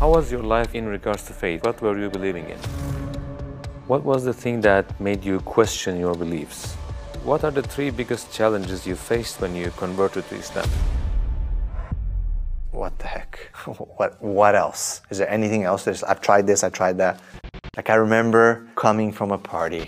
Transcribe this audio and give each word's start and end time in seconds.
How 0.00 0.08
was 0.08 0.32
your 0.32 0.42
life 0.42 0.74
in 0.74 0.86
regards 0.86 1.24
to 1.24 1.34
faith? 1.34 1.62
What 1.62 1.82
were 1.82 1.98
you 1.98 2.08
believing 2.08 2.48
in? 2.48 2.56
What 3.86 4.02
was 4.02 4.24
the 4.24 4.32
thing 4.32 4.62
that 4.62 4.98
made 4.98 5.22
you 5.22 5.40
question 5.40 6.00
your 6.00 6.14
beliefs? 6.14 6.72
What 7.22 7.44
are 7.44 7.50
the 7.50 7.60
three 7.60 7.90
biggest 7.90 8.32
challenges 8.32 8.86
you 8.86 8.96
faced 8.96 9.42
when 9.42 9.54
you 9.54 9.70
converted 9.76 10.26
to 10.30 10.36
Islam? 10.36 10.66
What 12.70 12.98
the 12.98 13.08
heck? 13.08 13.50
What 13.98 14.16
what 14.22 14.54
else? 14.54 15.02
Is 15.10 15.18
there 15.18 15.28
anything 15.28 15.64
else? 15.64 15.84
There's, 15.84 16.02
I've 16.02 16.22
tried 16.22 16.46
this, 16.46 16.64
I've 16.64 16.72
tried 16.72 16.96
that. 16.96 17.20
Like 17.76 17.90
I 17.90 17.96
remember 17.96 18.66
coming 18.76 19.12
from 19.12 19.32
a 19.32 19.38
party 19.38 19.86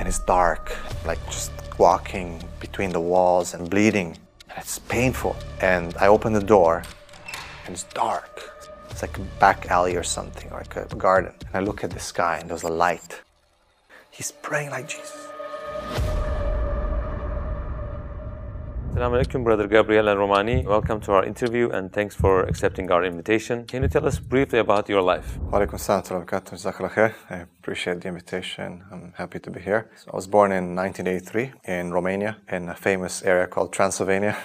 and 0.00 0.08
it's 0.08 0.18
dark, 0.18 0.76
like 1.06 1.24
just 1.26 1.52
walking 1.78 2.42
between 2.58 2.90
the 2.90 3.00
walls 3.00 3.54
and 3.54 3.70
bleeding. 3.70 4.18
And 4.50 4.58
it's 4.58 4.80
painful. 4.80 5.36
And 5.60 5.94
I 5.98 6.08
open 6.08 6.32
the 6.32 6.46
door 6.56 6.82
and 7.66 7.74
it's 7.74 7.84
dark. 7.94 8.51
It's 8.92 9.00
like 9.00 9.16
a 9.16 9.22
back 9.40 9.70
alley 9.70 9.96
or 9.96 10.02
something, 10.02 10.52
or 10.52 10.58
like 10.58 10.76
a 10.76 10.84
garden. 10.96 11.32
And 11.46 11.54
I 11.54 11.60
look 11.60 11.82
at 11.82 11.90
the 11.92 11.98
sky 11.98 12.36
and 12.38 12.50
there's 12.50 12.62
a 12.62 12.68
light. 12.68 13.22
He's 14.10 14.30
praying 14.30 14.68
like 14.68 14.86
Jesus. 14.86 15.28
Assalamu 18.92 19.24
alaikum, 19.24 19.44
Brother 19.44 19.66
Gabriel 19.66 20.10
Al 20.10 20.18
Romani. 20.18 20.66
Welcome 20.66 21.00
to 21.00 21.12
our 21.12 21.24
interview 21.24 21.70
and 21.70 21.90
thanks 21.90 22.14
for 22.14 22.42
accepting 22.42 22.90
our 22.90 23.02
invitation. 23.02 23.64
Can 23.64 23.82
you 23.82 23.88
tell 23.88 24.06
us 24.06 24.18
briefly 24.18 24.58
about 24.58 24.90
your 24.90 25.00
life? 25.00 25.38
Walaikum 25.50 25.80
salam 25.80 26.02
wa 26.02 26.26
barakatuh. 26.26 26.52
Jazakallah. 26.52 27.14
I 27.30 27.36
appreciate 27.36 28.02
the 28.02 28.08
invitation. 28.08 28.84
I'm 28.92 29.14
happy 29.16 29.38
to 29.38 29.50
be 29.50 29.60
here. 29.60 29.90
So 29.96 30.10
I 30.12 30.16
was 30.16 30.26
born 30.26 30.52
in 30.52 30.76
1983 30.76 31.52
in 31.64 31.92
Romania, 31.94 32.36
in 32.50 32.68
a 32.68 32.74
famous 32.74 33.22
area 33.22 33.46
called 33.46 33.72
Transylvania. 33.72 34.36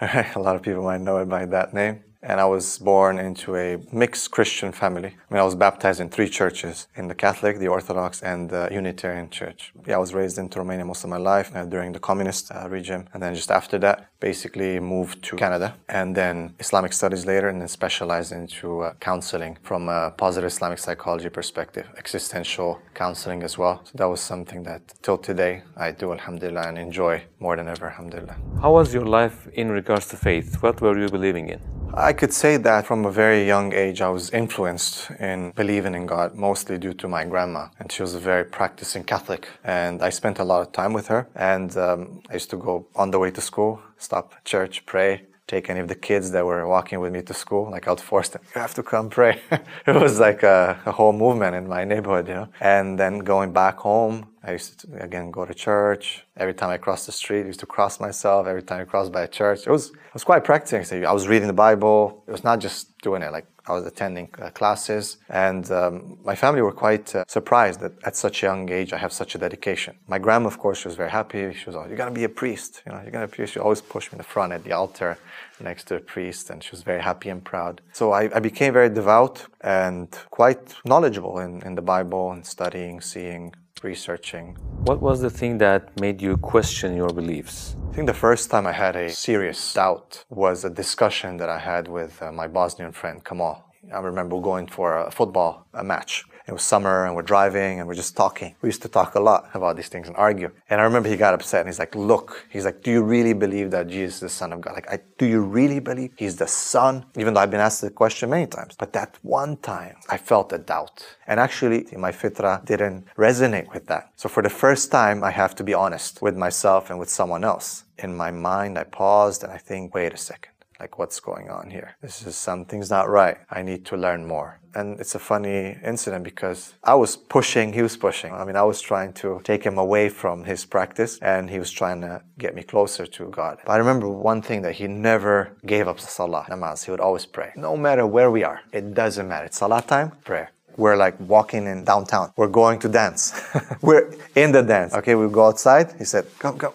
a 0.00 0.40
lot 0.40 0.56
of 0.56 0.62
people 0.62 0.82
might 0.82 1.00
know 1.00 1.18
it 1.18 1.28
by 1.28 1.46
that 1.46 1.72
name 1.72 2.02
and 2.22 2.40
I 2.40 2.44
was 2.46 2.78
born 2.78 3.18
into 3.18 3.56
a 3.56 3.78
mixed 3.92 4.30
Christian 4.30 4.72
family. 4.72 5.08
I 5.08 5.34
mean, 5.34 5.40
I 5.40 5.44
was 5.44 5.54
baptized 5.54 6.00
in 6.00 6.08
three 6.08 6.28
churches 6.28 6.88
in 6.96 7.08
the 7.08 7.14
Catholic, 7.14 7.58
the 7.58 7.68
Orthodox, 7.68 8.22
and 8.22 8.50
the 8.50 8.68
Unitarian 8.72 9.30
Church. 9.30 9.72
Yeah, 9.86 9.96
I 9.96 9.98
was 9.98 10.14
raised 10.14 10.38
in 10.38 10.48
Romania 10.48 10.84
most 10.84 11.04
of 11.04 11.10
my 11.10 11.16
life 11.16 11.54
uh, 11.54 11.64
during 11.64 11.92
the 11.92 12.00
communist 12.00 12.50
uh, 12.50 12.68
regime, 12.68 13.06
and 13.12 13.22
then 13.22 13.34
just 13.34 13.50
after 13.50 13.78
that, 13.78 14.08
basically 14.20 14.80
moved 14.80 15.22
to 15.22 15.36
Canada, 15.36 15.76
and 15.88 16.16
then 16.16 16.54
Islamic 16.58 16.92
studies 16.92 17.24
later, 17.24 17.48
and 17.48 17.60
then 17.60 17.68
specialized 17.68 18.32
into 18.32 18.80
uh, 18.80 18.94
counseling 19.00 19.56
from 19.62 19.88
a 19.88 20.10
positive 20.10 20.48
Islamic 20.48 20.78
psychology 20.78 21.28
perspective, 21.28 21.86
existential 21.96 22.80
counseling 22.94 23.44
as 23.44 23.56
well. 23.56 23.80
So 23.84 23.92
that 23.94 24.08
was 24.08 24.20
something 24.20 24.64
that 24.64 24.82
till 25.02 25.18
today 25.18 25.62
I 25.76 25.92
do, 25.92 26.12
alhamdulillah, 26.12 26.68
and 26.68 26.78
enjoy 26.78 27.22
more 27.38 27.54
than 27.56 27.68
ever, 27.68 27.86
alhamdulillah. 27.86 28.36
How 28.60 28.72
was 28.72 28.92
your 28.92 29.06
life 29.06 29.46
in 29.52 29.70
regards 29.70 30.08
to 30.08 30.16
faith? 30.16 30.62
What 30.62 30.80
were 30.80 30.98
you 30.98 31.08
believing 31.08 31.48
in? 31.48 31.77
I 31.94 32.12
could 32.12 32.32
say 32.32 32.58
that 32.58 32.86
from 32.86 33.06
a 33.06 33.10
very 33.10 33.46
young 33.46 33.72
age, 33.72 34.00
I 34.00 34.08
was 34.08 34.30
influenced 34.30 35.10
in 35.18 35.52
believing 35.52 35.94
in 35.94 36.06
God, 36.06 36.34
mostly 36.34 36.78
due 36.78 36.92
to 36.94 37.08
my 37.08 37.24
grandma. 37.24 37.68
And 37.78 37.90
she 37.90 38.02
was 38.02 38.14
a 38.14 38.18
very 38.18 38.44
practicing 38.44 39.04
Catholic. 39.04 39.48
And 39.64 40.02
I 40.02 40.10
spent 40.10 40.38
a 40.38 40.44
lot 40.44 40.60
of 40.60 40.72
time 40.72 40.92
with 40.92 41.08
her. 41.08 41.28
And 41.34 41.76
um, 41.76 42.22
I 42.30 42.34
used 42.34 42.50
to 42.50 42.56
go 42.56 42.86
on 42.94 43.10
the 43.10 43.18
way 43.18 43.30
to 43.30 43.40
school, 43.40 43.80
stop 43.96 44.34
church, 44.44 44.86
pray, 44.86 45.22
take 45.48 45.70
any 45.70 45.80
of 45.80 45.88
the 45.88 45.94
kids 45.94 46.30
that 46.32 46.44
were 46.44 46.68
walking 46.68 47.00
with 47.00 47.12
me 47.12 47.22
to 47.22 47.34
school. 47.34 47.70
Like 47.70 47.88
I'd 47.88 48.00
force 48.00 48.28
them, 48.28 48.42
you 48.54 48.60
have 48.60 48.74
to 48.74 48.82
come 48.82 49.08
pray. 49.08 49.40
it 49.86 49.94
was 49.94 50.20
like 50.20 50.42
a, 50.42 50.78
a, 50.86 50.92
whole 50.92 51.14
movement 51.14 51.56
in 51.56 51.66
my 51.66 51.84
neighborhood, 51.84 52.28
you 52.28 52.34
know. 52.34 52.48
And 52.60 52.98
then 52.98 53.20
going 53.20 53.52
back 53.52 53.78
home, 53.78 54.28
I 54.44 54.52
used 54.52 54.80
to 54.80 55.02
again 55.02 55.30
go 55.30 55.44
to 55.46 55.54
church. 55.54 56.24
Every 56.36 56.54
time 56.54 56.70
I 56.70 56.76
crossed 56.76 57.06
the 57.06 57.12
street, 57.12 57.42
I 57.44 57.46
used 57.46 57.60
to 57.60 57.66
cross 57.66 57.98
myself. 57.98 58.46
Every 58.46 58.62
time 58.62 58.80
I 58.82 58.84
crossed 58.84 59.10
by 59.10 59.22
a 59.22 59.28
church, 59.28 59.66
it 59.66 59.70
was 59.70 59.90
it 59.90 60.14
was 60.14 60.24
quite 60.24 60.44
practicing. 60.44 61.04
I 61.04 61.12
was 61.12 61.26
reading 61.26 61.48
the 61.48 61.60
Bible. 61.68 62.22
It 62.28 62.32
was 62.32 62.44
not 62.44 62.60
just 62.60 62.98
doing 62.98 63.22
it 63.22 63.32
like 63.32 63.46
I 63.68 63.72
was 63.72 63.84
attending 63.84 64.28
uh, 64.40 64.50
classes, 64.50 65.18
and 65.28 65.70
um, 65.70 66.18
my 66.24 66.34
family 66.34 66.62
were 66.62 66.72
quite 66.86 67.14
uh, 67.14 67.24
surprised 67.28 67.80
that 67.80 67.92
at 68.04 68.16
such 68.16 68.42
a 68.42 68.46
young 68.46 68.70
age 68.70 68.92
I 68.92 68.98
have 68.98 69.12
such 69.12 69.34
a 69.34 69.38
dedication. 69.38 69.96
My 70.06 70.18
grandma, 70.18 70.48
of 70.48 70.58
course, 70.58 70.78
she 70.80 70.88
was 70.88 70.96
very 70.96 71.10
happy. 71.10 71.52
She 71.52 71.66
was, 71.66 71.76
"Oh, 71.76 71.84
you're 71.86 71.96
gonna 72.02 72.20
be 72.22 72.24
a 72.24 72.34
priest. 72.42 72.82
You 72.84 72.92
know, 72.92 73.00
you're 73.02 73.10
gonna 73.10 73.26
be 73.26 73.32
a 73.32 73.36
priest." 73.36 73.52
She 73.54 73.60
always 73.60 73.82
pushed 73.82 74.08
me 74.10 74.16
in 74.16 74.18
the 74.18 74.30
front 74.34 74.52
at 74.52 74.64
the 74.64 74.72
altar 74.72 75.18
next 75.60 75.84
to 75.88 75.94
the 75.94 76.00
priest, 76.14 76.50
and 76.50 76.62
she 76.64 76.70
was 76.70 76.82
very 76.82 77.02
happy 77.02 77.28
and 77.28 77.44
proud. 77.44 77.80
So 77.92 78.12
I, 78.12 78.22
I 78.34 78.40
became 78.40 78.72
very 78.72 78.88
devout 78.88 79.46
and 79.60 80.08
quite 80.30 80.62
knowledgeable 80.84 81.38
in, 81.40 81.62
in 81.62 81.74
the 81.74 81.82
Bible 81.82 82.32
and 82.32 82.46
studying, 82.46 83.00
seeing, 83.00 83.54
researching. 83.84 84.56
What 84.84 85.00
was 85.00 85.20
the 85.20 85.30
thing 85.30 85.58
that 85.58 85.98
made 86.00 86.22
you 86.22 86.36
question 86.36 86.96
your 86.96 87.10
beliefs? 87.10 87.76
I 87.90 87.94
think 87.94 88.06
the 88.06 88.14
first 88.14 88.50
time 88.50 88.66
I 88.66 88.72
had 88.72 88.96
a 88.96 89.10
serious 89.10 89.74
doubt 89.74 90.24
was 90.28 90.64
a 90.64 90.70
discussion 90.70 91.36
that 91.38 91.48
I 91.48 91.58
had 91.58 91.88
with 91.88 92.22
uh, 92.22 92.32
my 92.32 92.46
Bosnian 92.48 92.92
friend 92.92 93.24
Kamal. 93.24 93.64
I 93.92 94.00
remember 94.00 94.40
going 94.40 94.66
for 94.66 94.98
a 94.98 95.10
football 95.10 95.66
a 95.72 95.84
match 95.84 96.24
it 96.48 96.52
was 96.52 96.62
summer 96.62 97.04
and 97.04 97.14
we're 97.14 97.30
driving 97.34 97.78
and 97.78 97.86
we're 97.86 97.94
just 97.94 98.16
talking. 98.16 98.54
We 98.62 98.68
used 98.68 98.80
to 98.82 98.88
talk 98.88 99.14
a 99.16 99.20
lot 99.20 99.50
about 99.52 99.76
these 99.76 99.88
things 99.88 100.08
and 100.08 100.16
argue. 100.16 100.50
And 100.70 100.80
I 100.80 100.84
remember 100.84 101.10
he 101.10 101.16
got 101.16 101.34
upset 101.34 101.60
and 101.60 101.68
he's 101.68 101.78
like, 101.78 101.94
look, 101.94 102.46
he's 102.48 102.64
like, 102.64 102.82
do 102.82 102.90
you 102.90 103.02
really 103.02 103.34
believe 103.34 103.70
that 103.72 103.86
Jesus 103.88 104.14
is 104.14 104.20
the 104.20 104.28
son 104.30 104.54
of 104.54 104.62
God? 104.62 104.72
Like, 104.72 104.90
I, 104.90 104.98
do 105.18 105.26
you 105.26 105.42
really 105.42 105.78
believe 105.78 106.12
he's 106.16 106.36
the 106.36 106.48
son? 106.48 107.04
Even 107.18 107.34
though 107.34 107.40
I've 107.40 107.50
been 107.50 107.60
asked 107.60 107.82
the 107.82 107.90
question 107.90 108.30
many 108.30 108.46
times. 108.46 108.74
But 108.78 108.94
that 108.94 109.18
one 109.20 109.58
time 109.58 109.96
I 110.08 110.16
felt 110.16 110.50
a 110.54 110.58
doubt. 110.58 111.06
And 111.26 111.38
actually 111.38 111.86
my 111.96 112.12
fitra 112.12 112.64
didn't 112.64 113.04
resonate 113.18 113.72
with 113.74 113.86
that. 113.88 114.12
So 114.16 114.30
for 114.30 114.42
the 114.42 114.50
first 114.50 114.90
time, 114.90 115.22
I 115.22 115.30
have 115.30 115.54
to 115.56 115.64
be 115.64 115.74
honest 115.74 116.22
with 116.22 116.34
myself 116.34 116.88
and 116.88 116.98
with 116.98 117.10
someone 117.10 117.44
else. 117.44 117.84
In 117.98 118.16
my 118.16 118.30
mind, 118.30 118.78
I 118.78 118.84
paused 118.84 119.42
and 119.42 119.52
I 119.52 119.58
think, 119.58 119.94
wait 119.94 120.14
a 120.14 120.16
second 120.16 120.52
like 120.80 120.98
what's 120.98 121.20
going 121.20 121.50
on 121.50 121.70
here 121.70 121.96
this 122.02 122.26
is 122.26 122.36
something's 122.36 122.90
not 122.90 123.08
right 123.08 123.38
i 123.50 123.62
need 123.62 123.84
to 123.84 123.96
learn 123.96 124.26
more 124.26 124.60
and 124.74 125.00
it's 125.00 125.14
a 125.14 125.18
funny 125.18 125.76
incident 125.84 126.22
because 126.24 126.74
i 126.84 126.94
was 126.94 127.16
pushing 127.16 127.72
he 127.72 127.82
was 127.82 127.96
pushing 127.96 128.32
i 128.32 128.44
mean 128.44 128.56
i 128.56 128.62
was 128.62 128.80
trying 128.80 129.12
to 129.12 129.40
take 129.44 129.64
him 129.64 129.78
away 129.78 130.08
from 130.08 130.44
his 130.44 130.64
practice 130.64 131.18
and 131.20 131.50
he 131.50 131.58
was 131.58 131.70
trying 131.70 132.00
to 132.00 132.22
get 132.38 132.54
me 132.54 132.62
closer 132.62 133.06
to 133.06 133.26
god 133.30 133.58
but 133.64 133.72
i 133.72 133.76
remember 133.76 134.08
one 134.08 134.40
thing 134.40 134.62
that 134.62 134.74
he 134.74 134.86
never 134.86 135.56
gave 135.66 135.88
up 135.88 135.98
salah 135.98 136.46
namaz 136.48 136.84
he 136.84 136.90
would 136.90 137.00
always 137.00 137.26
pray 137.26 137.50
no 137.56 137.76
matter 137.76 138.06
where 138.06 138.30
we 138.30 138.44
are 138.44 138.60
it 138.72 138.94
doesn't 138.94 139.28
matter 139.28 139.46
it's 139.46 139.58
salah 139.58 139.82
time 139.82 140.10
prayer 140.24 140.50
we're 140.76 140.96
like 140.96 141.18
walking 141.18 141.66
in 141.66 141.84
downtown. 141.84 142.32
We're 142.36 142.46
going 142.46 142.78
to 142.78 142.88
dance. 142.88 143.34
we're 143.82 144.14
in 144.36 144.52
the 144.52 144.62
dance. 144.62 144.94
Okay, 144.94 145.16
we 145.16 145.28
go 145.28 145.48
outside. 145.48 145.92
He 145.98 146.04
said, 146.04 146.24
Come, 146.38 146.56
come 146.56 146.72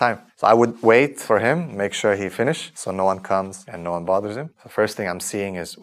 time. 0.00 0.18
So 0.40 0.46
I 0.46 0.54
would 0.54 0.82
wait 0.82 1.20
for 1.20 1.38
him, 1.38 1.76
make 1.76 1.92
sure 1.92 2.16
he 2.16 2.30
finished, 2.30 2.78
so 2.78 2.90
no 2.90 3.04
one 3.04 3.20
comes 3.20 3.62
and 3.68 3.84
no 3.84 3.90
one 3.90 4.06
bothers 4.06 4.38
him. 4.38 4.48
The 4.62 4.70
first 4.70 4.96
thing 4.96 5.06
I'm 5.06 5.20
seeing 5.20 5.56
is, 5.56 5.76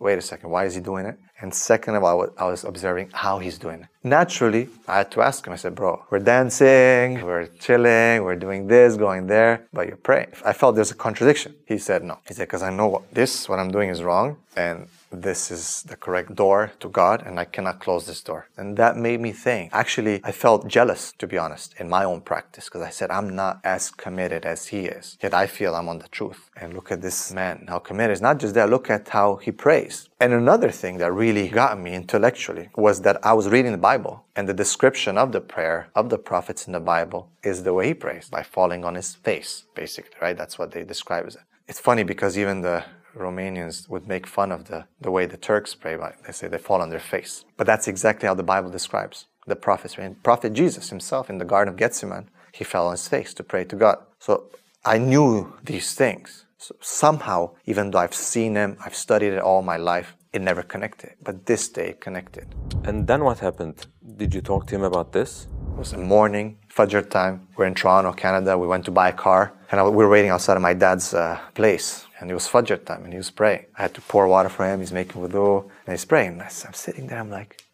wait 0.00 0.18
a 0.18 0.20
second, 0.20 0.50
why 0.50 0.64
is 0.64 0.74
he 0.74 0.80
doing 0.80 1.06
it? 1.06 1.16
And 1.40 1.54
second 1.54 1.94
of 1.94 2.02
all, 2.02 2.28
I 2.36 2.46
was 2.46 2.64
observing 2.64 3.10
how 3.12 3.38
he's 3.38 3.56
doing 3.56 3.82
it. 3.82 3.88
Naturally, 4.02 4.68
I 4.88 4.96
had 4.96 5.12
to 5.12 5.22
ask 5.22 5.46
him, 5.46 5.52
I 5.52 5.56
said, 5.56 5.76
bro, 5.76 6.04
we're 6.10 6.18
dancing, 6.18 7.24
we're 7.24 7.46
chilling, 7.60 8.24
we're 8.24 8.34
doing 8.34 8.66
this, 8.66 8.96
going 8.96 9.28
there, 9.28 9.68
but 9.72 9.86
you're 9.86 9.96
praying. 9.96 10.32
I 10.44 10.54
felt 10.54 10.74
there's 10.74 10.90
a 10.90 10.96
contradiction. 10.96 11.54
He 11.64 11.78
said, 11.78 12.02
no. 12.02 12.18
He 12.26 12.34
said, 12.34 12.48
because 12.48 12.64
I 12.64 12.70
know 12.70 12.88
what, 12.88 13.14
this, 13.14 13.48
what 13.48 13.60
I'm 13.60 13.70
doing 13.70 13.90
is 13.90 14.02
wrong, 14.02 14.38
and 14.56 14.88
this 15.10 15.50
is 15.50 15.82
the 15.84 15.96
correct 15.96 16.34
door 16.34 16.72
to 16.80 16.88
God 16.88 17.22
and 17.26 17.38
I 17.38 17.44
cannot 17.44 17.80
close 17.80 18.06
this 18.06 18.22
door. 18.22 18.48
And 18.56 18.76
that 18.76 18.96
made 18.96 19.20
me 19.20 19.32
think. 19.32 19.70
Actually, 19.72 20.20
I 20.24 20.32
felt 20.32 20.68
jealous, 20.68 21.12
to 21.18 21.26
be 21.26 21.38
honest, 21.38 21.74
in 21.78 21.88
my 21.88 22.04
own 22.04 22.20
practice 22.20 22.66
because 22.66 22.82
I 22.82 22.90
said, 22.90 23.10
I'm 23.10 23.34
not 23.34 23.60
as 23.64 23.90
committed 23.90 24.44
as 24.46 24.68
he 24.68 24.86
is. 24.86 25.18
Yet 25.22 25.34
I 25.34 25.46
feel 25.46 25.74
I'm 25.74 25.88
on 25.88 25.98
the 25.98 26.08
truth. 26.08 26.50
And 26.56 26.74
look 26.74 26.92
at 26.92 27.02
this 27.02 27.32
man, 27.32 27.66
how 27.68 27.78
committed. 27.78 28.12
It's 28.12 28.20
not 28.20 28.38
just 28.38 28.54
that, 28.54 28.70
look 28.70 28.90
at 28.90 29.08
how 29.08 29.36
he 29.36 29.52
prays. 29.52 30.08
And 30.20 30.32
another 30.32 30.70
thing 30.70 30.98
that 30.98 31.12
really 31.12 31.48
got 31.48 31.80
me 31.80 31.94
intellectually 31.94 32.68
was 32.76 33.00
that 33.02 33.24
I 33.24 33.32
was 33.32 33.48
reading 33.48 33.72
the 33.72 33.78
Bible 33.78 34.24
and 34.36 34.48
the 34.48 34.54
description 34.54 35.18
of 35.18 35.32
the 35.32 35.40
prayer 35.40 35.88
of 35.94 36.10
the 36.10 36.18
prophets 36.18 36.66
in 36.66 36.72
the 36.72 36.80
Bible 36.80 37.30
is 37.42 37.62
the 37.62 37.74
way 37.74 37.88
he 37.88 37.94
prays 37.94 38.28
by 38.28 38.42
falling 38.42 38.84
on 38.84 38.94
his 38.94 39.14
face, 39.14 39.64
basically, 39.74 40.16
right? 40.20 40.36
That's 40.36 40.58
what 40.58 40.72
they 40.72 40.84
describe 40.84 41.26
as 41.26 41.36
it. 41.36 41.42
It's 41.66 41.80
funny 41.80 42.02
because 42.02 42.36
even 42.36 42.62
the 42.62 42.84
Romanians 43.16 43.88
would 43.88 44.06
make 44.06 44.26
fun 44.26 44.52
of 44.52 44.66
the, 44.66 44.86
the 45.00 45.10
way 45.10 45.26
the 45.26 45.36
Turks 45.36 45.74
pray. 45.74 45.96
They 46.26 46.32
say 46.32 46.48
they 46.48 46.58
fall 46.58 46.80
on 46.80 46.90
their 46.90 47.00
face. 47.00 47.44
But 47.56 47.66
that's 47.66 47.88
exactly 47.88 48.26
how 48.26 48.34
the 48.34 48.42
Bible 48.42 48.70
describes 48.70 49.26
the 49.46 49.56
prophets. 49.56 49.96
Prophet 50.22 50.52
Jesus 50.52 50.90
himself 50.90 51.28
in 51.28 51.38
the 51.38 51.44
Garden 51.44 51.72
of 51.72 51.78
Gethsemane, 51.78 52.30
he 52.52 52.64
fell 52.64 52.86
on 52.86 52.92
his 52.92 53.08
face 53.08 53.34
to 53.34 53.42
pray 53.42 53.64
to 53.64 53.76
God. 53.76 53.98
So 54.18 54.50
I 54.84 54.98
knew 54.98 55.52
these 55.62 55.94
things. 55.94 56.46
So 56.58 56.74
somehow, 56.80 57.54
even 57.66 57.90
though 57.90 57.98
I've 57.98 58.14
seen 58.14 58.54
them, 58.54 58.76
I've 58.84 58.94
studied 58.94 59.32
it 59.32 59.40
all 59.40 59.62
my 59.62 59.76
life, 59.76 60.14
it 60.32 60.42
never 60.42 60.62
connected. 60.62 61.14
But 61.22 61.46
this 61.46 61.68
day 61.68 61.94
connected. 62.00 62.54
And 62.84 63.06
then 63.06 63.24
what 63.24 63.38
happened? 63.38 63.86
Did 64.16 64.34
you 64.34 64.40
talk 64.40 64.66
to 64.68 64.74
him 64.74 64.82
about 64.82 65.12
this? 65.12 65.48
It 65.72 65.78
was 65.78 65.92
a 65.94 65.98
morning, 65.98 66.58
Fajr 66.68 67.08
time. 67.08 67.48
We're 67.56 67.66
in 67.66 67.74
Toronto, 67.74 68.12
Canada. 68.12 68.58
We 68.58 68.66
went 68.66 68.84
to 68.84 68.90
buy 68.90 69.08
a 69.08 69.12
car, 69.12 69.54
and 69.70 69.82
we 69.84 69.96
were 69.96 70.10
waiting 70.10 70.30
outside 70.30 70.56
of 70.56 70.62
my 70.62 70.74
dad's 70.74 71.14
uh, 71.14 71.40
place 71.54 72.06
and 72.20 72.30
it 72.30 72.34
was 72.34 72.46
Fajr 72.46 72.84
time 72.84 73.04
and 73.04 73.12
he 73.12 73.16
was 73.16 73.30
praying. 73.30 73.66
I 73.76 73.82
had 73.82 73.94
to 73.94 74.00
pour 74.02 74.28
water 74.28 74.48
for 74.48 74.66
him, 74.66 74.80
he's 74.80 74.92
making 74.92 75.20
wudu, 75.20 75.62
and 75.62 75.92
he's 75.94 76.04
praying. 76.04 76.32
And 76.32 76.42
I'm 76.42 76.74
sitting 76.74 77.06
there, 77.08 77.18
I'm 77.18 77.30
like, 77.30 77.64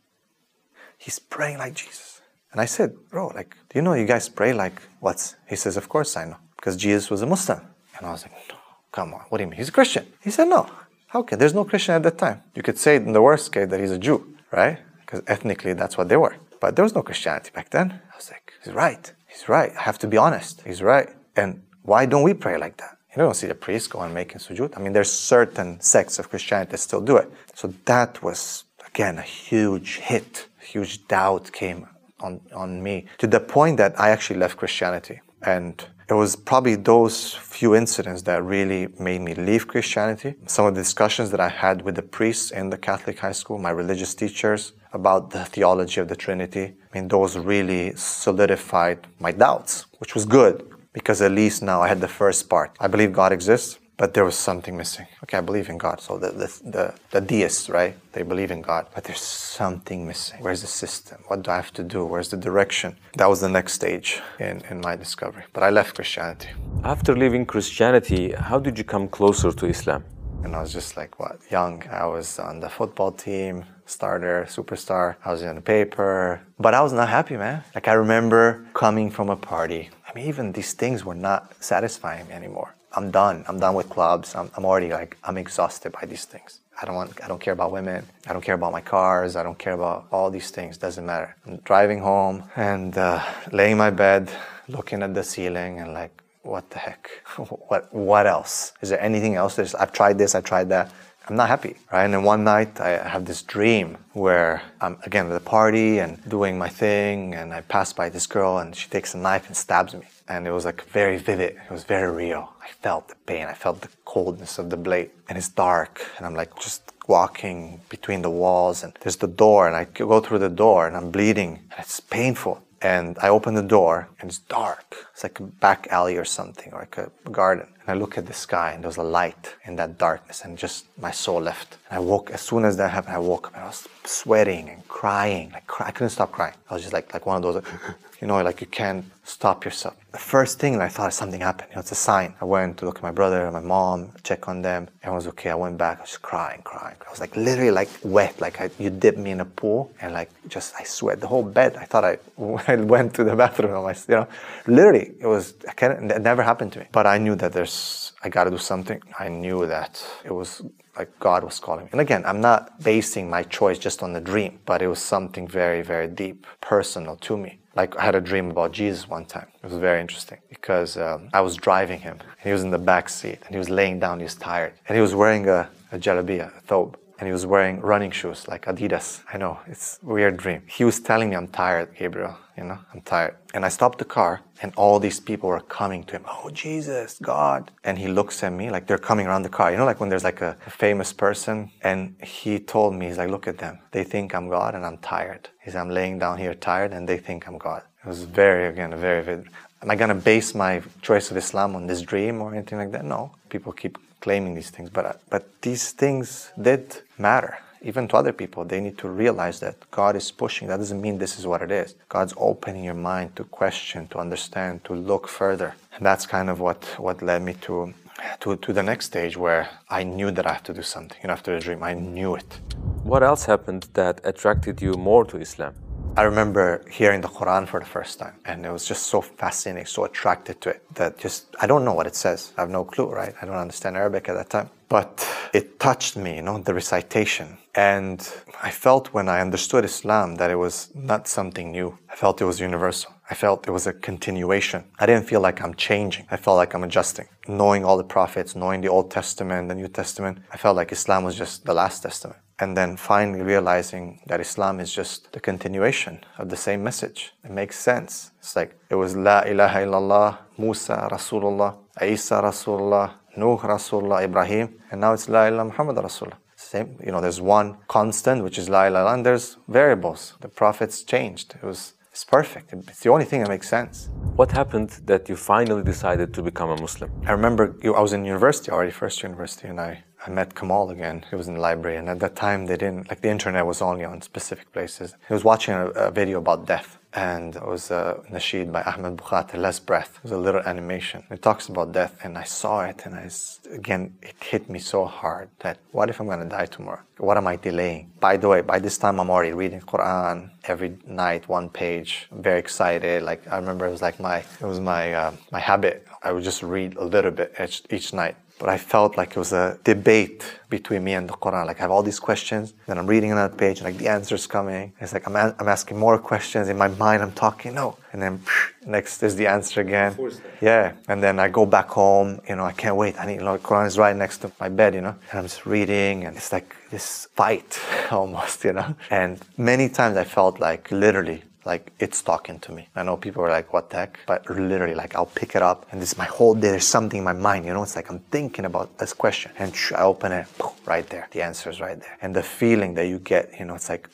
he's 0.96 1.19
praying 1.19 1.58
like 1.58 1.75
Jesus. 1.75 2.22
And 2.52 2.60
I 2.60 2.64
said, 2.64 2.94
bro, 3.10 3.28
like, 3.28 3.56
do 3.69 3.78
you 3.78 3.82
know 3.82 3.93
you 3.93 4.06
guys 4.06 4.28
pray 4.28 4.52
like 4.52 4.81
what's? 5.00 5.34
He 5.48 5.56
says, 5.56 5.76
of 5.76 5.88
course 5.88 6.16
I 6.16 6.25
know, 6.25 6.38
because 6.56 6.76
Jesus 6.76 7.10
was 7.10 7.22
a 7.22 7.26
Muslim. 7.26 7.60
And 7.98 8.06
I 8.06 8.12
was 8.12 8.22
like, 8.22 8.32
no, 8.48 8.56
come 8.93 9.12
on, 9.12 9.20
what 9.28 9.38
do 9.38 9.44
you 9.44 9.50
mean? 9.50 9.58
He's 9.58 9.69
a 9.69 9.72
Christian. 9.72 10.06
He 10.22 10.31
said, 10.31 10.48
no. 10.48 10.70
How 11.08 11.22
can? 11.22 11.38
There's 11.38 11.54
no 11.54 11.64
Christian 11.64 11.94
at 11.94 12.02
that 12.02 12.19
time. 12.19 12.43
You 12.54 12.62
could 12.62 12.78
say 12.78 12.96
in 12.96 13.12
the 13.12 13.22
worst 13.22 13.52
case 13.52 13.69
that 13.70 13.81
he's 13.81 13.93
a 13.93 13.98
Jew, 13.98 14.37
right? 14.50 14.78
Because 15.00 15.22
ethnically 15.26 15.72
that's 15.72 15.96
what 15.96 16.08
they 16.08 16.16
were. 16.16 16.37
But 16.60 16.75
there 16.75 16.82
was 16.82 16.94
no 16.94 17.02
Christianity 17.02 17.50
back 17.54 17.70
then. 17.70 18.00
I 18.12 18.16
was 18.16 18.31
like, 18.31 18.52
he's 18.62 18.72
right. 18.72 19.12
He's 19.28 19.48
right. 19.48 19.72
I 19.76 19.82
have 19.82 19.98
to 20.00 20.08
be 20.08 20.16
honest. 20.16 20.62
He's 20.66 20.82
right. 20.82 21.08
And 21.37 21.62
why 21.82 22.06
don't 22.06 22.22
we 22.22 22.34
pray 22.34 22.58
like 22.58 22.76
that? 22.78 22.95
You 23.17 23.23
don't 23.23 23.35
see 23.35 23.47
the 23.47 23.55
priest 23.55 23.89
going 23.89 24.13
making 24.13 24.41
sujood. 24.41 24.77
I 24.77 24.81
mean, 24.81 24.93
there's 24.93 25.11
certain 25.11 25.81
sects 25.81 26.19
of 26.19 26.29
Christianity 26.29 26.73
that 26.73 26.79
still 26.79 27.01
do 27.01 27.17
it. 27.17 27.33
So 27.55 27.73
that 27.87 28.23
was, 28.23 28.65
again, 28.87 29.17
a 29.17 29.23
huge 29.23 29.97
hit. 29.97 30.49
Huge 30.61 31.09
doubt 31.09 31.51
came 31.51 31.87
on, 32.21 32.43
on 32.55 32.83
me 32.83 33.07
to 33.17 33.27
the 33.27 33.41
point 33.41 33.79
that 33.79 33.99
I 33.99 34.11
actually 34.11 34.39
left 34.39 34.59
Christianity. 34.59 35.23
And 35.41 35.83
it 36.11 36.13
was 36.13 36.37
probably 36.37 36.75
those 36.75 37.33
few 37.33 37.75
incidents 37.75 38.21
that 38.23 38.43
really 38.45 38.89
made 38.99 39.23
me 39.23 39.35
leave 39.35 39.67
Christianity. 39.67 40.35
Some 40.47 40.67
of 40.67 40.75
the 40.75 40.83
discussions 40.83 41.31
that 41.31 41.41
I 41.41 41.49
had 41.49 41.83
with 41.83 41.95
the 41.95 42.03
priests 42.03 42.51
in 42.51 42.69
the 42.69 42.77
Catholic 42.77 43.19
high 43.19 43.33
school, 43.33 43.59
my 43.59 43.71
religious 43.71 44.15
teachers, 44.15 44.75
about 44.93 45.31
the 45.31 45.47
theology 45.47 46.03
of 46.03 46.09
the 46.09 46.17
Trinity, 46.17 46.75
I 46.93 46.99
mean, 46.99 47.09
those 47.09 47.39
really 47.39 47.95
solidified 47.97 49.07
my 49.21 49.33
doubts, 49.33 49.87
which 50.01 50.15
was 50.15 50.27
good 50.27 50.75
because 50.96 51.20
at 51.20 51.32
least 51.43 51.62
now 51.62 51.78
I 51.82 51.88
had 51.88 52.00
the 52.00 52.14
first 52.22 52.48
part. 52.48 52.69
I 52.81 52.87
believe 52.94 53.12
God 53.12 53.31
exists, 53.31 53.78
but 53.98 54.14
there 54.14 54.25
was 54.25 54.38
something 54.48 54.75
missing. 54.82 55.06
Okay, 55.22 55.37
I 55.37 55.43
believe 55.50 55.69
in 55.69 55.76
God. 55.76 56.00
So 56.00 56.16
the, 56.16 56.31
the, 56.43 56.48
the, 56.75 56.84
the, 57.14 57.20
deists, 57.20 57.69
right? 57.69 57.94
They 58.14 58.22
believe 58.22 58.50
in 58.50 58.62
God, 58.62 58.87
but 58.94 59.04
there's 59.04 59.26
something 59.60 60.06
missing. 60.06 60.38
Where's 60.40 60.62
the 60.62 60.72
system? 60.84 61.19
What 61.28 61.43
do 61.43 61.50
I 61.50 61.56
have 61.56 61.72
to 61.75 61.82
do? 61.82 62.06
Where's 62.06 62.31
the 62.31 62.38
direction? 62.48 62.96
That 63.19 63.28
was 63.28 63.40
the 63.46 63.52
next 63.58 63.75
stage 63.75 64.22
in, 64.40 64.62
in 64.70 64.81
my 64.81 64.96
discovery. 64.96 65.44
But 65.52 65.62
I 65.64 65.70
left 65.78 65.94
Christianity. 65.96 66.48
After 66.82 67.14
leaving 67.14 67.44
Christianity, 67.44 68.32
how 68.32 68.58
did 68.58 68.78
you 68.78 68.84
come 68.84 69.06
closer 69.06 69.52
to 69.52 69.66
Islam? 69.66 70.02
And 70.44 70.56
I 70.56 70.60
was 70.62 70.72
just 70.72 70.96
like, 70.96 71.20
what, 71.20 71.40
young. 71.50 71.82
I 71.90 72.06
was 72.06 72.38
on 72.38 72.60
the 72.60 72.70
football 72.70 73.12
team, 73.12 73.64
starter, 73.84 74.46
superstar. 74.48 75.16
I 75.25 75.32
was 75.32 75.43
in 75.43 75.56
the 75.56 75.60
paper, 75.60 76.40
but 76.58 76.72
I 76.72 76.81
was 76.81 76.93
not 76.93 77.08
happy, 77.08 77.37
man. 77.37 77.64
Like 77.75 77.87
I 77.88 77.94
remember 77.94 78.64
coming 78.72 79.10
from 79.10 79.28
a 79.28 79.37
party 79.37 79.90
mean, 80.17 80.27
even 80.27 80.53
these 80.53 80.73
things 80.73 81.05
were 81.05 81.15
not 81.15 81.41
satisfying 81.63 82.27
me 82.29 82.35
anymore. 82.35 82.75
I'm 82.93 83.11
done. 83.11 83.45
I'm 83.47 83.61
done 83.61 83.75
with 83.75 83.89
clubs. 83.91 84.35
I'm, 84.35 84.51
I'm 84.57 84.65
already 84.65 84.89
like, 84.89 85.17
I'm 85.23 85.37
exhausted 85.37 85.93
by 85.93 86.07
these 86.07 86.25
things. 86.25 86.61
I 86.81 86.87
don't 86.87 86.95
want, 86.95 87.23
I 87.23 87.29
don't 87.29 87.41
care 87.41 87.53
about 87.53 87.71
women. 87.73 88.05
I 88.27 88.33
don't 88.33 88.43
care 88.43 88.55
about 88.55 88.73
my 88.73 88.81
cars. 88.81 89.37
I 89.37 89.43
don't 89.43 89.59
care 89.59 89.75
about 89.75 90.07
all 90.11 90.31
these 90.31 90.51
things. 90.51 90.79
Doesn't 90.79 91.05
matter. 91.05 91.37
I'm 91.47 91.57
driving 91.59 92.01
home 92.01 92.45
and 92.57 92.97
uh, 92.97 93.23
laying 93.53 93.73
in 93.73 93.79
my 93.79 93.91
bed, 93.91 94.31
looking 94.69 95.03
at 95.03 95.13
the 95.15 95.23
ceiling 95.23 95.81
and 95.81 95.93
like, 95.93 96.23
what 96.43 96.71
the 96.71 96.79
heck? 96.79 97.11
what, 97.69 97.93
what 97.93 98.27
else? 98.27 98.73
Is 98.81 98.89
there 98.89 99.01
anything 99.01 99.35
else? 99.35 99.57
There's, 99.57 99.75
I've 99.75 99.93
tried 99.93 100.17
this, 100.17 100.35
I've 100.35 100.45
tried 100.45 100.69
that. 100.71 100.91
I'm 101.28 101.37
not 101.37 101.49
happy, 101.49 101.75
right? 101.93 102.05
And 102.05 102.14
then 102.14 102.23
one 102.23 102.44
night 102.44 102.81
I 102.81 103.08
have 103.08 103.25
this 103.25 103.43
dream 103.43 103.99
where 104.12 104.62
I'm 104.81 104.96
again 105.05 105.26
at 105.26 105.37
a 105.37 105.40
party 105.40 105.99
and 105.99 106.23
doing 106.28 106.56
my 106.56 106.69
thing, 106.69 107.34
and 107.34 107.52
I 107.52 107.62
pass 107.62 107.93
by 107.93 108.08
this 108.08 108.26
girl 108.28 108.58
and 108.58 108.76
she 108.76 108.88
takes 108.88 109.14
a 109.14 109.19
knife 109.19 109.49
and 109.49 109.56
stabs 109.56 109.93
me. 109.94 110.06
And 110.28 110.46
it 110.46 110.52
was 110.52 110.64
like 110.64 110.82
very 110.84 111.19
vivid. 111.19 111.56
It 111.69 111.70
was 111.70 111.84
very 111.84 112.12
real. 112.12 112.52
I 112.62 112.69
felt 112.81 113.08
the 113.08 113.17
pain. 113.26 113.46
I 113.46 113.55
felt 113.55 113.81
the 113.81 113.88
coldness 114.05 114.58
of 114.58 114.70
the 114.70 114.76
blade. 114.76 115.11
And 115.28 115.37
it's 115.37 115.49
dark, 115.49 116.00
and 116.17 116.26
I'm 116.26 116.34
like 116.34 116.56
just 116.61 116.82
walking 117.08 117.81
between 117.88 118.22
the 118.22 118.31
walls, 118.31 118.82
and 118.82 118.93
there's 119.00 119.17
the 119.17 119.29
door, 119.29 119.67
and 119.67 119.76
I 119.76 119.84
go 119.84 120.20
through 120.20 120.40
the 120.40 120.49
door, 120.49 120.87
and 120.87 120.96
I'm 120.96 121.11
bleeding, 121.11 121.61
and 121.70 121.81
it's 121.81 122.00
painful. 122.00 122.62
And 122.82 123.17
I 123.20 123.31
open 123.31 123.55
the 123.55 123.62
door 123.62 124.08
and 124.20 124.29
it's 124.31 124.38
dark. 124.38 124.94
It's 125.12 125.22
like 125.22 125.40
a 125.40 125.44
back 125.44 125.88
alley 125.90 126.19
or 126.19 126.26
something, 126.26 126.72
or 126.72 126.81
like 126.81 126.99
a 126.99 127.11
garden. 127.31 127.69
And 127.87 127.97
I 127.97 128.00
look 128.00 128.19
at 128.19 128.27
the 128.27 128.33
sky 128.33 128.73
and 128.73 128.83
there's 128.83 128.97
a 128.97 129.03
light 129.03 129.55
in 129.65 129.77
that 129.77 129.97
darkness 129.97 130.43
and 130.43 130.59
just 130.59 130.87
my 130.99 131.12
soul 131.12 131.41
left. 131.41 131.77
And 131.88 131.99
I 131.99 132.00
woke, 132.00 132.31
as 132.31 132.41
soon 132.41 132.65
as 132.65 132.77
that 132.79 132.91
happened, 132.91 133.15
I 133.15 133.19
woke 133.19 133.49
up 133.49 133.55
and 133.55 133.62
I 133.62 133.67
was 133.69 133.87
sweating 134.05 134.69
and 134.69 134.87
crying. 134.88 135.53
Like, 135.53 135.71
I 135.81 135.93
couldn't 135.93 136.11
stop 136.11 136.33
crying. 136.33 136.55
I 136.69 136.75
was 136.75 136.83
just 136.83 136.93
like, 136.93 137.12
like 137.15 137.27
one 137.27 137.37
of 137.37 137.43
those, 137.43 137.62
you 138.21 138.27
know, 138.27 138.43
like 138.43 138.61
you 138.61 138.67
can't 138.67 139.05
stop 139.25 139.65
yourself. 139.65 139.94
The 140.12 140.19
first 140.19 140.59
thing 140.59 140.81
I 140.81 140.88
thought 140.88 141.12
something 141.12 141.41
happened, 141.41 141.69
you 141.71 141.77
know, 141.77 141.81
it's 141.81 141.93
a 141.93 141.97
sign. 141.97 142.35
I 142.41 142.44
went 142.44 142.79
to 142.79 142.87
look 142.87 142.97
at 142.97 143.03
my 143.03 143.11
brother 143.11 143.44
and 143.44 143.53
my 143.53 143.61
mom, 143.61 144.12
check 144.23 144.49
on 144.49 144.62
them. 144.62 144.89
Everyone 145.03 145.17
was 145.17 145.27
okay. 145.29 145.50
I 145.50 145.55
went 145.55 145.77
back, 145.77 145.99
I 145.99 146.03
was 146.03 146.17
crying, 146.17 146.62
crying. 146.62 146.97
I 147.06 147.11
was 147.11 147.21
like 147.21 147.37
literally 147.37 147.71
like 147.71 147.91
wet, 148.03 148.41
like 148.41 148.61
I, 148.61 148.71
you 148.79 148.91
dipped 148.91 149.19
me 149.19 149.32
in 149.32 149.41
a 149.41 149.44
pool 149.44 149.93
and 150.00 150.15
like 150.15 150.31
just, 150.49 150.75
I 150.81 150.85
sweat 150.85 151.21
the 151.21 151.27
whole 151.27 151.43
bed. 151.43 151.77
I 151.77 151.85
thought 151.85 152.05
I, 152.05 152.19
I 152.73 152.77
went 152.77 153.15
to 153.15 153.25
the 153.25 153.37
bathroom, 153.43 153.85
I 153.85 153.93
you 153.93 154.15
know, 154.15 154.29
literally 154.67 155.12
it 155.21 155.27
was, 155.27 155.55
I 155.69 155.73
can't, 155.73 156.11
it 156.11 156.23
never 156.23 156.43
happened 156.43 156.73
to 156.75 156.79
me. 156.81 156.87
But 156.93 157.06
I 157.06 157.19
knew 157.19 157.35
that 157.37 157.53
there's, 157.53 157.75
I 158.23 158.28
gotta 158.28 158.50
do 158.50 158.58
something. 158.58 159.00
I 159.19 159.28
knew 159.28 159.67
that 159.67 159.93
it 160.25 160.32
was 160.32 160.62
like 160.99 161.11
God 161.19 161.44
was 161.44 161.61
calling 161.61 161.84
me. 161.84 161.90
And 161.93 162.00
again, 162.00 162.23
I'm 162.25 162.40
not 162.40 162.82
basing 162.82 163.28
my 163.28 163.43
choice 163.43 163.78
just 163.78 164.02
on 164.02 164.12
the 164.12 164.20
dream, 164.20 164.52
but 164.64 164.82
it 164.82 164.88
was 164.88 164.99
something 164.99 165.46
very, 165.46 165.82
very 165.82 166.08
deep, 166.08 166.46
personal 166.61 167.17
to 167.17 167.37
me. 167.37 167.58
Like 167.75 167.96
I 167.96 168.02
had 168.08 168.14
a 168.14 168.20
dream 168.20 168.50
about 168.50 168.73
Jesus 168.73 169.08
one 169.08 169.26
time. 169.26 169.49
It 169.62 169.70
was 169.70 169.78
very 169.78 170.00
interesting 170.00 170.38
because 170.49 170.96
um, 170.96 171.28
I 171.34 171.40
was 171.43 171.56
driving 171.56 172.00
him. 172.00 172.17
And 172.20 172.44
he 172.49 172.52
was 172.52 172.62
in 172.62 172.70
the 172.70 172.78
back 172.93 173.08
seat 173.08 173.38
and 173.44 173.50
he 173.50 173.58
was 173.58 173.69
laying 173.69 174.00
down. 174.00 174.19
He 174.19 174.25
was 174.25 174.34
tired 174.34 174.72
and 174.88 174.96
he 174.96 175.02
was 175.02 175.14
wearing 175.14 175.49
a, 175.49 175.69
a 175.93 175.99
jalabia, 175.99 176.46
a 176.56 176.62
thobe 176.62 176.94
and 177.19 177.27
he 177.27 177.33
was 177.33 177.47
wearing 177.47 177.81
running 177.81 178.11
shoes 178.11 178.47
like 178.49 178.67
Adidas. 178.67 179.23
I 179.33 179.39
know, 179.39 179.59
it's 179.67 179.99
a 180.03 180.07
weird 180.07 180.37
dream. 180.37 180.63
He 180.67 180.85
was 180.85 181.01
telling 181.01 181.31
me, 181.31 181.37
I'm 181.37 181.49
tired, 181.49 181.95
Gabriel, 181.99 182.37
you 182.57 182.65
know, 182.65 182.79
I'm 182.93 183.01
tired. 183.01 183.37
And 183.55 183.65
I 183.65 183.69
stopped 183.69 183.99
the 183.99 184.05
car 184.05 184.41
and 184.63 184.73
all 184.77 184.99
these 184.99 185.21
people 185.21 185.49
were 185.49 185.61
coming 185.61 186.05
to 186.05 186.17
him. 186.17 186.25
Oh, 186.27 186.51
Jesus, 186.51 187.19
God. 187.21 187.71
And 187.85 187.99
he 187.99 188.09
looks 188.09 188.43
at 188.43 188.53
me 188.53 188.71
like 188.71 188.87
they're 188.87 188.99
coming 188.99 189.27
around 189.27 189.43
the 189.43 189.49
car. 189.49 189.71
You 189.71 189.77
know, 189.77 189.85
like 189.85 190.01
when 190.01 190.09
there's 190.09 190.25
like 190.25 190.41
a, 190.41 190.57
a 190.67 190.71
famous 190.71 191.13
person 191.13 191.71
and 191.83 192.17
he 192.23 192.59
told 192.59 192.95
me, 192.95 193.07
he's 193.07 193.19
like, 193.19 193.31
look 193.31 193.47
at 193.47 193.59
them. 193.59 193.79
They 193.93 194.05
think 194.05 194.35
I'm 194.35 194.49
God 194.49 194.75
and 194.75 194.85
I'm 194.85 194.99
tired. 194.99 195.49
He's, 195.63 195.77
I'm 195.77 195.91
laying 195.91 196.19
down 196.19 196.39
here 196.39 196.55
tired 196.55 196.93
and 196.93 197.09
they 197.09 197.19
think 197.19 197.47
I'm 197.47 197.59
God. 197.59 197.83
It 198.05 198.09
was 198.09 198.23
very, 198.23 198.69
again, 198.69 198.93
a 198.93 198.97
very. 198.97 199.45
Am 199.83 199.91
I 199.91 199.97
going 199.97 200.09
to 200.09 200.15
base 200.15 200.55
my 200.55 200.83
choice 201.03 201.31
of 201.31 201.37
Islam 201.37 201.77
on 201.77 201.87
this 201.87 202.03
dream 202.03 202.41
or 202.41 202.55
anything 202.55 202.79
like 202.79 202.93
that? 202.93 203.05
No. 203.05 203.33
People 203.49 203.73
keep 203.73 203.99
claiming 204.21 204.55
these 204.55 204.71
things, 204.71 204.91
but, 204.91 205.21
but 205.31 205.49
these 205.63 205.93
things 205.93 206.53
did 206.61 207.03
matter. 207.19 207.59
Even 207.83 208.09
to 208.09 208.17
other 208.17 208.33
people, 208.33 208.65
they 208.65 208.81
need 208.81 208.99
to 208.99 209.09
realize 209.09 209.61
that 209.61 209.77
God 209.91 210.17
is 210.17 210.31
pushing. 210.31 210.67
That 210.69 210.79
doesn't 210.79 211.01
mean 211.01 211.19
this 211.19 211.39
is 211.39 211.47
what 211.47 211.63
it 211.63 211.71
is. 211.71 211.95
God's 212.09 212.35
opening 212.37 212.85
your 212.85 212.95
mind 212.95 213.37
to 213.37 213.45
question, 213.45 214.09
to 214.09 214.19
understand, 214.19 214.83
to 214.85 214.95
look 214.95 215.29
further. 215.29 215.75
And 215.95 216.05
that's 216.05 216.27
kind 216.27 216.51
of 216.51 216.59
what, 216.59 216.85
what 216.99 217.23
led 217.23 217.43
me 217.43 217.55
to, 217.63 217.95
to, 218.41 218.57
to 218.57 218.73
the 218.73 218.83
next 218.83 219.07
stage 219.07 219.37
where 219.37 219.69
I 219.89 220.03
knew 220.03 220.31
that 220.33 220.47
I 220.47 220.55
have 220.55 220.65
to 220.65 220.75
do 220.75 220.83
something. 220.83 221.19
You 221.23 221.29
know, 221.29 221.35
after 221.35 221.55
the 221.55 221.61
dream, 221.61 221.83
I 221.83 221.95
knew 221.95 222.35
it. 222.35 222.61
What 223.05 223.23
else 223.23 223.44
happened 223.44 223.87
that 223.93 224.20
attracted 224.25 224.82
you 224.82 224.94
more 224.94 225.25
to 225.27 225.37
Islam? 225.37 225.75
I 226.19 226.23
remember 226.23 226.82
hearing 226.91 227.20
the 227.20 227.29
Quran 227.29 227.69
for 227.69 227.79
the 227.79 227.85
first 227.85 228.19
time, 228.19 228.37
and 228.46 228.65
it 228.65 228.73
was 228.73 228.87
just 228.87 229.08
so 229.08 229.20
fascinating, 229.20 229.85
so 229.85 230.05
attracted 230.05 230.63
to 230.63 230.70
it 230.70 230.82
that 230.94 231.19
just, 231.19 231.55
I 231.61 231.67
don't 231.67 231.85
know 231.85 231.93
what 231.93 232.06
it 232.06 232.17
says. 232.17 232.55
I 232.56 232.63
have 232.63 232.70
no 232.70 232.85
clue, 232.85 233.11
right? 233.11 233.35
I 233.43 233.44
don't 233.44 233.56
understand 233.56 233.99
Arabic 233.99 234.27
at 234.31 234.35
that 234.35 234.49
time. 234.49 234.70
But 234.89 235.29
it 235.53 235.79
touched 235.79 236.17
me, 236.17 236.37
you 236.37 236.43
know, 236.43 236.56
the 236.56 236.73
recitation. 236.73 237.58
And 237.75 238.27
I 238.63 238.70
felt 238.70 239.13
when 239.13 239.29
I 239.29 239.43
understood 239.43 239.85
Islam 239.85 240.37
that 240.37 240.51
it 240.51 240.55
was 240.55 240.89
not 240.94 241.29
something 241.29 241.70
new. 241.70 241.99
I 242.08 242.15
felt 242.17 242.41
it 242.41 242.46
was 242.46 242.61
universal. 242.61 243.13
I 243.29 243.35
felt 243.35 243.69
it 243.69 243.73
was 243.73 243.87
a 243.87 243.93
continuation. 243.93 244.85
I 244.99 245.05
didn't 245.05 245.29
feel 245.29 245.43
like 245.43 245.61
I'm 245.61 245.75
changing. 245.75 246.25
I 246.31 246.39
felt 246.39 246.56
like 246.56 246.73
I'm 246.73 246.85
adjusting. 246.85 247.29
Knowing 247.46 247.85
all 247.85 247.99
the 247.99 248.05
prophets, 248.05 248.56
knowing 248.56 248.81
the 248.81 248.89
Old 248.89 249.11
Testament, 249.11 249.69
the 249.69 249.75
New 249.75 249.89
Testament, 249.89 250.39
I 250.51 250.56
felt 250.56 250.77
like 250.77 250.93
Islam 250.93 251.25
was 251.25 251.37
just 251.37 251.67
the 251.67 251.75
last 251.75 252.03
testament 252.03 252.41
and 252.58 252.77
then 252.77 252.96
finally 252.96 253.43
realizing 253.43 254.20
that 254.27 254.41
Islam 254.41 254.81
is 254.81 254.93
just 254.93 255.32
the 255.32 255.41
continuation 255.41 256.25
of 256.39 256.48
the 256.48 256.56
same 256.56 256.82
message. 256.82 257.32
It 257.44 257.51
makes 257.51 257.79
sense. 257.79 258.31
It's 258.39 258.56
like 258.56 258.79
it 258.91 258.94
was 258.94 259.17
La 259.17 259.41
ilaha 259.41 259.79
illallah, 259.81 260.39
Musa 260.58 261.08
Rasulullah, 261.10 261.77
Isa 262.01 262.41
Rasulullah, 262.43 263.13
Nuh 263.36 263.58
Rasulullah, 263.58 264.25
Ibrahim, 264.25 264.81
and 264.91 265.01
now 265.01 265.13
it's 265.13 265.29
La 265.29 265.46
ilaha 265.46 265.67
Muhammad 265.67 265.96
Rasulullah. 265.96 266.39
Same, 266.56 266.96
you 267.05 267.13
know, 267.13 267.20
there's 267.20 267.41
one 267.41 267.77
constant, 267.86 268.43
which 268.43 268.58
is 268.58 268.70
La 268.70 268.86
ilaha, 268.86 269.13
and 269.13 269.27
there's 269.27 269.58
variables. 269.69 270.34
The 270.41 270.48
prophets 270.48 271.03
changed. 271.03 271.55
It 271.55 271.63
was 271.63 271.93
it's 272.17 272.25
perfect. 272.25 272.72
It's 272.72 273.01
the 273.01 273.10
only 273.10 273.27
thing 273.27 273.41
that 273.43 273.51
makes 273.51 273.69
sense. 273.69 274.08
What 274.36 274.51
happened 274.51 274.89
that 275.05 275.29
you 275.29 275.36
finally 275.36 275.82
decided 275.82 276.32
to 276.32 276.43
become 276.43 276.70
a 276.70 276.81
Muslim? 276.81 277.10
I 277.27 277.32
remember 277.32 277.77
I 277.84 278.01
was 278.01 278.15
in 278.15 278.25
university 278.25 278.70
already, 278.70 278.91
first 278.91 279.22
university, 279.22 279.69
and 279.69 279.79
I 279.79 280.03
I 280.25 280.31
met 280.31 280.55
Kamal 280.55 280.91
again. 280.91 281.25
He 281.31 281.37
was 281.37 281.49
in 281.49 281.55
the 281.55 281.61
library, 281.61 281.96
and 281.96 282.08
at 282.08 282.20
that 282.20 282.37
time, 282.37 282.67
they 282.67 282.77
didn't 282.77 283.08
like 283.08 283.20
the 283.20 283.29
internet 283.29 283.67
was 283.67 283.82
only 283.82 284.05
on 284.05 284.23
specific 284.23 284.73
places. 284.73 285.15
He 285.29 285.35
was 285.35 285.44
watching 285.44 285.75
a, 285.75 285.87
a 285.91 286.11
video 286.11 286.39
about 286.39 286.67
death, 286.67 286.99
and 287.13 287.56
it 287.56 287.67
was 287.67 287.91
a 287.91 288.20
nasheed 288.31 288.73
by 288.73 288.82
Ahmed 288.82 289.17
Bukhatir, 289.17 289.58
Last 289.58 289.87
Breath. 289.87 290.17
It 290.17 290.23
was 290.25 290.32
a 290.32 290.39
little 290.39 290.63
animation. 290.63 291.25
It 291.31 291.43
talks 291.43 291.69
about 291.69 291.93
death, 291.93 292.19
and 292.25 292.37
I 292.37 292.44
saw 292.44 292.82
it, 292.82 293.06
and 293.06 293.15
I 293.15 293.31
again 293.73 294.15
it 294.23 294.35
hit 294.43 294.69
me 294.69 294.79
so 294.79 295.05
hard 295.05 295.49
that 295.61 295.79
what 295.93 296.11
if 296.11 296.20
I'm 296.20 296.29
gonna 296.29 296.49
die 296.49 296.67
tomorrow? 296.67 297.03
What 297.19 297.37
am 297.37 297.46
I 297.46 297.56
delaying? 297.56 298.11
By 298.20 298.37
the 298.37 298.49
way, 298.49 298.61
by 298.63 298.79
this 298.79 298.99
time 298.99 299.20
I'm 299.20 299.31
already 299.31 299.53
reading 299.53 299.81
Quran 299.81 300.51
every 300.65 300.99
night, 301.06 301.49
one 301.49 301.69
page. 301.69 302.29
I'm 302.32 302.43
very 302.43 302.58
excited. 302.58 303.23
Like 303.23 303.46
I 303.51 303.56
remember, 303.56 303.87
it 303.87 303.91
was 303.91 304.03
like 304.03 304.19
my 304.19 304.39
it 304.39 304.67
was 304.67 304.81
my 304.81 305.15
uh, 305.15 305.32
my 305.53 305.61
habit. 305.61 306.06
I 306.23 306.32
would 306.32 306.43
just 306.43 306.63
read 306.63 306.96
a 306.96 307.05
little 307.05 307.31
bit 307.31 307.55
each, 307.63 307.82
each 307.91 308.13
night 308.13 308.37
but 308.58 308.69
I 308.69 308.79
felt 308.79 309.17
like 309.17 309.31
it 309.31 309.36
was 309.36 309.53
a 309.53 309.79
debate 309.84 310.43
between 310.70 311.05
me 311.05 311.13
and 311.13 311.29
the 311.29 311.34
Quran. 311.34 311.67
Like 311.67 311.79
I 311.79 311.82
have 311.82 311.91
all 311.91 312.03
these 312.03 312.19
questions, 312.19 312.75
then 312.86 312.96
I'm 312.98 313.06
reading 313.06 313.31
another 313.32 313.55
page, 313.55 313.79
and 313.81 313.84
like 313.86 313.98
the 313.98 314.08
answer's 314.08 314.46
coming. 314.46 314.93
It's 315.01 315.13
like 315.13 315.27
I'm, 315.29 315.36
a- 315.36 315.55
I'm 315.58 315.69
asking 315.69 315.98
more 315.98 316.19
questions 316.19 316.69
in 316.69 316.77
my 316.79 316.89
mind. 316.89 317.22
I'm 317.22 317.32
talking 317.32 317.75
no, 317.75 317.96
and 318.13 318.22
then 318.22 318.41
next 318.86 319.22
is 319.22 319.36
the 319.36 319.46
answer 319.46 319.81
again. 319.81 320.15
Yeah, 320.60 320.93
and 321.08 321.22
then 321.22 321.39
I 321.39 321.48
go 321.48 321.67
back 321.67 321.89
home. 321.89 322.41
You 322.48 322.56
know, 322.56 322.65
I 322.65 322.72
can't 322.72 322.96
wait. 322.96 323.19
I 323.20 323.27
need. 323.27 323.34
You 323.34 323.44
know, 323.46 323.56
the 323.58 323.63
Quran 323.63 323.86
is 323.86 323.98
right 323.98 324.17
next 324.17 324.39
to 324.39 324.51
my 324.60 324.69
bed. 324.69 324.94
You 324.94 325.03
know, 325.03 325.15
and 325.31 325.39
I'm 325.39 325.44
just 325.44 325.67
reading, 325.67 326.25
and 326.25 326.36
it's 326.36 326.51
like 326.53 326.75
this 326.91 327.29
fight 327.34 327.79
almost. 328.10 328.65
You 328.65 328.72
know, 328.72 328.94
and 329.10 329.39
many 329.58 329.89
times 329.89 330.17
I 330.17 330.25
felt 330.25 330.60
like 330.60 330.91
literally 330.91 331.43
like 331.67 331.93
it's 331.99 332.23
talking 332.23 332.58
to 332.61 332.73
me. 332.73 332.89
I 332.94 333.03
know 333.03 333.17
people 333.17 333.43
are 333.43 333.51
like, 333.51 333.73
what 333.73 333.91
the 333.91 333.96
heck? 333.96 334.20
But 334.27 334.49
literally, 334.49 334.94
like 334.94 335.17
I'll 335.17 335.32
pick 335.41 335.56
it 335.56 335.63
up 335.63 335.87
and 335.91 336.01
this 336.01 336.13
is 336.13 336.19
my 336.19 336.25
whole 336.25 336.55
day. 336.55 336.70
There's 336.70 336.87
something 336.87 337.19
in 337.19 337.25
my 337.25 337.32
mind, 337.32 337.67
you 337.67 337.75
know, 337.75 337.82
it's 337.82 337.96
like 337.96 338.08
I'm 338.08 338.20
thinking 338.31 338.65
about 338.65 338.99
this 338.99 339.13
question 339.13 339.51
and 339.58 339.75
I 339.94 340.03
open 340.03 340.31
it, 340.32 340.46
right 340.87 341.06
there. 341.11 341.29
The 341.32 341.43
answer 341.43 341.69
is 341.69 341.81
right 341.81 341.99
there. 341.99 342.17
And 342.23 342.35
the 342.35 342.43
feeling 342.43 342.94
that 342.94 343.08
you 343.08 343.19
get, 343.19 343.58
you 343.58 343.65
know, 343.67 343.75
it's 343.75 343.89
like, 343.89 344.08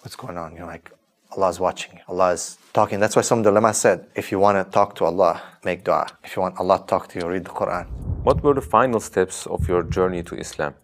what's 0.00 0.14
going 0.14 0.36
on? 0.36 0.54
You're 0.54 0.66
like, 0.66 0.90
Allah's 1.32 1.58
watching 1.58 1.94
you. 1.96 2.02
Allah 2.06 2.32
is 2.32 2.58
talking. 2.74 3.00
That's 3.00 3.16
why 3.16 3.22
some 3.22 3.44
of 3.44 3.76
said, 3.76 4.06
if 4.14 4.30
you 4.30 4.38
want 4.38 4.56
to 4.64 4.70
talk 4.70 4.94
to 4.96 5.04
Allah, 5.06 5.42
make 5.64 5.82
dua. 5.84 6.06
If 6.22 6.36
you 6.36 6.42
want 6.42 6.60
Allah 6.60 6.78
to 6.80 6.86
talk 6.86 7.08
to 7.08 7.18
you, 7.18 7.26
read 7.26 7.44
the 7.44 7.50
Quran. 7.50 7.86
What 8.22 8.42
were 8.42 8.54
the 8.54 8.60
final 8.60 9.00
steps 9.00 9.46
of 9.46 9.66
your 9.68 9.82
journey 9.82 10.22
to 10.24 10.36
Islam? 10.36 10.74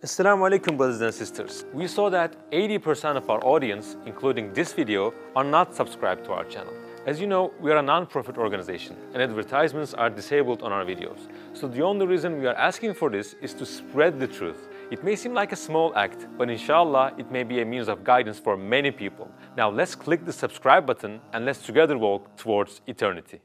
Assalamu 0.00 0.48
alaikum, 0.48 0.76
brothers 0.76 1.00
and 1.00 1.12
sisters. 1.12 1.64
We 1.72 1.88
saw 1.88 2.08
that 2.10 2.36
80% 2.52 3.16
of 3.16 3.28
our 3.28 3.44
audience, 3.44 3.96
including 4.06 4.52
this 4.52 4.72
video, 4.72 5.12
are 5.34 5.42
not 5.42 5.74
subscribed 5.74 6.24
to 6.26 6.32
our 6.34 6.44
channel. 6.44 6.72
As 7.04 7.20
you 7.20 7.26
know, 7.26 7.52
we 7.60 7.72
are 7.72 7.78
a 7.78 7.82
non-profit 7.82 8.38
organization 8.38 8.94
and 9.12 9.20
advertisements 9.20 9.94
are 9.94 10.08
disabled 10.08 10.62
on 10.62 10.70
our 10.70 10.84
videos. 10.84 11.18
So 11.52 11.66
the 11.66 11.82
only 11.82 12.06
reason 12.06 12.38
we 12.38 12.46
are 12.46 12.54
asking 12.54 12.94
for 12.94 13.10
this 13.10 13.34
is 13.42 13.52
to 13.54 13.66
spread 13.66 14.20
the 14.20 14.28
truth. 14.28 14.68
It 14.92 15.02
may 15.02 15.16
seem 15.16 15.34
like 15.34 15.50
a 15.50 15.56
small 15.56 15.92
act, 15.96 16.28
but 16.38 16.48
inshallah, 16.48 17.14
it 17.18 17.32
may 17.32 17.42
be 17.42 17.60
a 17.60 17.64
means 17.64 17.88
of 17.88 18.04
guidance 18.04 18.38
for 18.38 18.56
many 18.56 18.92
people. 18.92 19.28
Now 19.56 19.68
let's 19.68 19.96
click 19.96 20.24
the 20.24 20.32
subscribe 20.32 20.86
button 20.86 21.20
and 21.32 21.44
let's 21.44 21.62
together 21.62 21.98
walk 21.98 22.36
towards 22.36 22.82
eternity. 22.86 23.40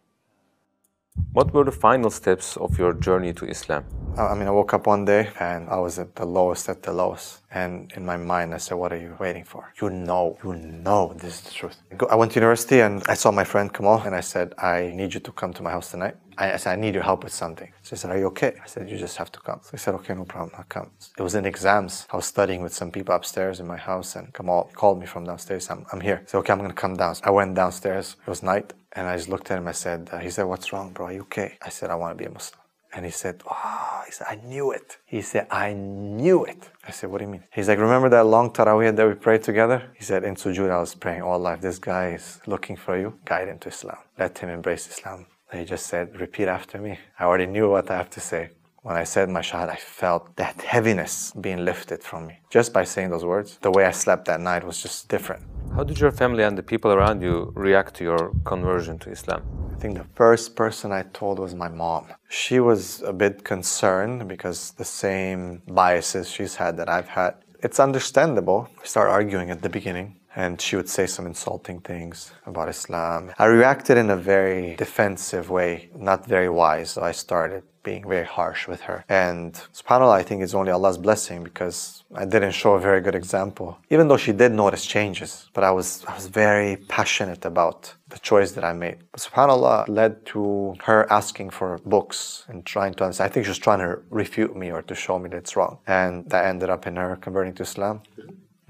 What 1.34 1.51
were 1.51 1.63
the 1.63 1.72
final 1.72 2.12
steps 2.12 2.58
of 2.58 2.77
your 2.77 2.93
journey 2.93 3.34
to 3.34 3.46
Islam? 3.46 3.86
I 4.17 4.36
mean, 4.36 4.48
I 4.48 4.51
woke 4.51 4.74
up 4.75 4.86
one 4.86 5.05
day 5.05 5.29
and 5.39 5.67
I 5.67 5.79
was 5.79 5.98
at 5.98 6.15
the 6.15 6.25
lowest 6.25 6.70
at 6.70 6.84
the 6.84 6.93
lowest. 6.93 7.41
And 7.50 7.91
in 7.96 8.05
my 8.05 8.17
mind, 8.17 8.53
I 8.53 8.58
said, 8.58 8.75
What 8.75 8.93
are 8.93 8.98
you 8.98 9.15
waiting 9.20 9.43
for? 9.43 9.74
You 9.82 9.89
know, 9.89 10.38
you 10.43 10.53
know 10.53 11.13
this 11.15 11.36
is 11.36 11.41
the 11.41 11.51
truth. 11.51 11.77
I 12.10 12.15
went 12.15 12.34
to 12.34 12.36
university 12.36 12.82
and 12.82 13.03
I 13.08 13.15
saw 13.15 13.32
my 13.32 13.43
friend 13.43 13.74
Kamal 13.74 14.01
and 14.01 14.15
I 14.15 14.22
said, 14.22 14.53
I 14.60 14.91
need 14.93 15.15
you 15.15 15.20
to 15.22 15.32
come 15.32 15.53
to 15.53 15.63
my 15.63 15.72
house 15.72 15.89
tonight. 15.89 16.15
I, 16.37 16.57
said, 16.57 16.73
I 16.73 16.81
need 16.81 16.93
your 16.93 17.03
help 17.03 17.23
with 17.23 17.33
something. 17.33 17.71
She 17.83 17.95
said, 17.95 18.11
Are 18.11 18.17
you 18.17 18.27
okay? 18.27 18.53
I 18.63 18.67
said, 18.67 18.89
You 18.89 18.97
just 18.97 19.17
have 19.17 19.31
to 19.31 19.39
come. 19.39 19.59
So 19.63 19.77
said, 19.77 19.95
Okay, 19.95 20.13
no 20.13 20.25
problem, 20.25 20.51
I'll 20.57 20.65
come. 20.65 20.91
It 21.17 21.21
was 21.21 21.35
in 21.35 21.45
exams. 21.45 22.07
I 22.11 22.15
was 22.15 22.25
studying 22.25 22.61
with 22.61 22.73
some 22.73 22.91
people 22.91 23.15
upstairs 23.15 23.59
in 23.59 23.67
my 23.67 23.77
house 23.77 24.15
and 24.15 24.33
Kamal 24.33 24.71
called 24.73 24.99
me 24.99 25.05
from 25.05 25.25
downstairs. 25.25 25.69
I'm, 25.69 25.85
I'm 25.91 26.01
here. 26.01 26.23
Said, 26.25 26.39
Okay, 26.39 26.53
I'm 26.53 26.59
going 26.59 26.69
to 26.69 26.75
come 26.75 26.95
down. 26.95 27.15
I 27.23 27.31
went 27.31 27.55
downstairs. 27.55 28.15
It 28.21 28.29
was 28.29 28.43
night. 28.43 28.73
And 28.93 29.07
I 29.07 29.17
just 29.17 29.29
looked 29.29 29.49
at 29.51 29.57
him. 29.57 29.67
I 29.67 29.71
said, 29.71 30.09
uh, 30.11 30.19
He 30.19 30.29
said, 30.29 30.43
What's 30.43 30.71
wrong, 30.73 30.91
bro? 30.93 31.07
Are 31.07 31.13
you 31.13 31.21
okay? 31.21 31.57
I 31.61 31.69
said, 31.69 31.89
I 31.89 31.95
want 31.95 32.17
to 32.17 32.21
be 32.23 32.27
a 32.27 32.31
Muslim. 32.31 32.59
And 32.95 33.05
he 33.05 33.11
said, 33.11 33.41
Oh, 33.49 34.03
he 34.05 34.11
said, 34.11 34.27
I 34.29 34.35
knew 34.35 34.71
it. 34.71 34.97
He 35.05 35.21
said, 35.21 35.47
I 35.49 35.73
knew 35.73 36.45
it. 36.45 36.69
I 36.87 36.91
said, 36.91 37.09
What 37.09 37.17
do 37.19 37.25
you 37.25 37.31
mean? 37.31 37.43
He's 37.51 37.67
like, 37.67 37.79
Remember 37.79 38.09
that 38.09 38.25
long 38.25 38.51
Taraweeh 38.51 38.95
that 38.95 39.07
we 39.07 39.15
prayed 39.15 39.43
together? 39.43 39.91
He 39.97 40.03
said, 40.03 40.23
In 40.23 40.35
sujood, 40.35 40.69
I 40.69 40.79
was 40.79 40.93
praying 40.93 41.23
all 41.23 41.39
life. 41.39 41.61
This 41.61 41.79
guy 41.79 42.11
is 42.11 42.39
looking 42.45 42.75
for 42.75 42.97
you. 42.97 43.19
Guide 43.25 43.47
him 43.47 43.57
to 43.59 43.69
Islam. 43.69 43.97
Let 44.19 44.37
him 44.37 44.49
embrace 44.49 44.87
Islam. 44.87 45.25
He 45.53 45.65
just 45.65 45.88
said, 45.88 46.19
Repeat 46.19 46.48
after 46.48 46.79
me. 46.79 47.00
I 47.19 47.25
already 47.25 47.45
knew 47.45 47.69
what 47.69 47.89
I 47.91 47.98
have 47.98 48.10
to 48.12 48.19
say. 48.19 48.50
When 48.81 48.98
I 48.98 49.05
said 49.05 49.29
my 49.29 49.39
shahad, 49.39 49.69
I 49.69 49.77
felt 49.77 50.36
that 50.36 50.62
heaviness 50.62 51.31
being 51.39 51.63
lifted 51.63 52.03
from 52.03 52.27
me. 52.27 52.39
Just 52.50 52.74
by 52.74 52.83
saying 52.83 53.12
those 53.12 53.24
words, 53.24 53.57
the 53.62 53.72
way 53.72 53.86
I 53.86 53.91
slept 53.91 54.25
that 54.25 54.41
night 54.41 54.65
was 54.65 54.81
just 54.81 55.07
different. 55.07 55.43
How 55.75 55.83
did 55.83 56.00
your 56.00 56.12
family 56.12 56.43
and 56.43 56.57
the 56.57 56.63
people 56.63 56.91
around 56.91 57.22
you 57.22 57.53
react 57.55 57.95
to 57.95 58.03
your 58.03 58.33
conversion 58.43 59.00
to 59.00 59.10
Islam? 59.10 59.41
I 59.74 59.79
think 59.79 59.98
the 59.98 60.05
first 60.15 60.55
person 60.55 60.91
I 60.91 61.03
told 61.13 61.39
was 61.39 61.55
my 61.55 61.69
mom. 61.69 62.07
She 62.27 62.60
was 62.60 63.01
a 63.03 63.13
bit 63.13 63.43
concerned 63.43 64.27
because 64.27 64.72
the 64.72 64.86
same 64.86 65.62
biases 65.67 66.29
she's 66.29 66.55
had 66.55 66.75
that 66.77 66.89
I've 66.89 67.07
had. 67.07 67.36
It's 67.62 67.79
understandable. 67.79 68.67
We 68.81 68.88
start 68.88 69.10
arguing 69.10 69.50
at 69.50 69.62
the 69.62 69.69
beginning, 69.69 70.17
and 70.35 70.59
she 70.59 70.75
would 70.75 70.89
say 70.89 71.05
some 71.05 71.25
insulting 71.25 71.79
things 71.79 72.31
about 72.45 72.69
Islam. 72.69 73.31
I 73.37 73.45
reacted 73.45 73.97
in 73.97 74.09
a 74.09 74.17
very 74.17 74.75
defensive 74.75 75.49
way, 75.49 75.89
not 75.95 76.25
very 76.25 76.49
wise. 76.49 76.91
So 76.91 77.01
I 77.01 77.11
started 77.11 77.63
being 77.83 78.07
very 78.07 78.25
harsh 78.25 78.67
with 78.67 78.81
her. 78.81 79.03
And 79.09 79.53
subhanAllah, 79.73 80.13
I 80.13 80.23
think 80.23 80.41
it's 80.41 80.53
only 80.53 80.71
Allah's 80.71 80.97
blessing 80.97 81.43
because 81.43 82.03
I 82.15 82.25
didn't 82.25 82.51
show 82.51 82.73
a 82.73 82.79
very 82.79 83.01
good 83.01 83.15
example. 83.15 83.77
Even 83.89 84.07
though 84.07 84.17
she 84.17 84.31
did 84.31 84.53
notice 84.53 84.85
changes, 84.85 85.49
but 85.53 85.63
I 85.63 85.71
was 85.71 86.05
I 86.07 86.15
was 86.15 86.27
very 86.27 86.77
passionate 86.87 87.43
about 87.45 87.93
the 88.07 88.19
choice 88.19 88.51
that 88.53 88.63
I 88.63 88.73
made. 88.73 88.99
But 89.11 89.21
subhanAllah 89.21 89.89
led 89.89 90.25
to 90.27 90.75
her 90.83 91.11
asking 91.11 91.49
for 91.49 91.79
books 91.85 92.45
and 92.47 92.65
trying 92.65 92.93
to 92.95 93.03
understand. 93.03 93.29
I 93.29 93.33
think 93.33 93.45
she 93.45 93.49
was 93.49 93.59
trying 93.59 93.79
to 93.79 93.99
refute 94.09 94.55
me 94.55 94.71
or 94.71 94.81
to 94.83 94.95
show 94.95 95.19
me 95.19 95.29
that 95.29 95.37
it's 95.37 95.55
wrong. 95.57 95.79
And 95.85 96.29
that 96.29 96.45
ended 96.45 96.69
up 96.69 96.87
in 96.87 96.95
her 96.95 97.17
converting 97.17 97.53
to 97.55 97.63
Islam. 97.63 98.01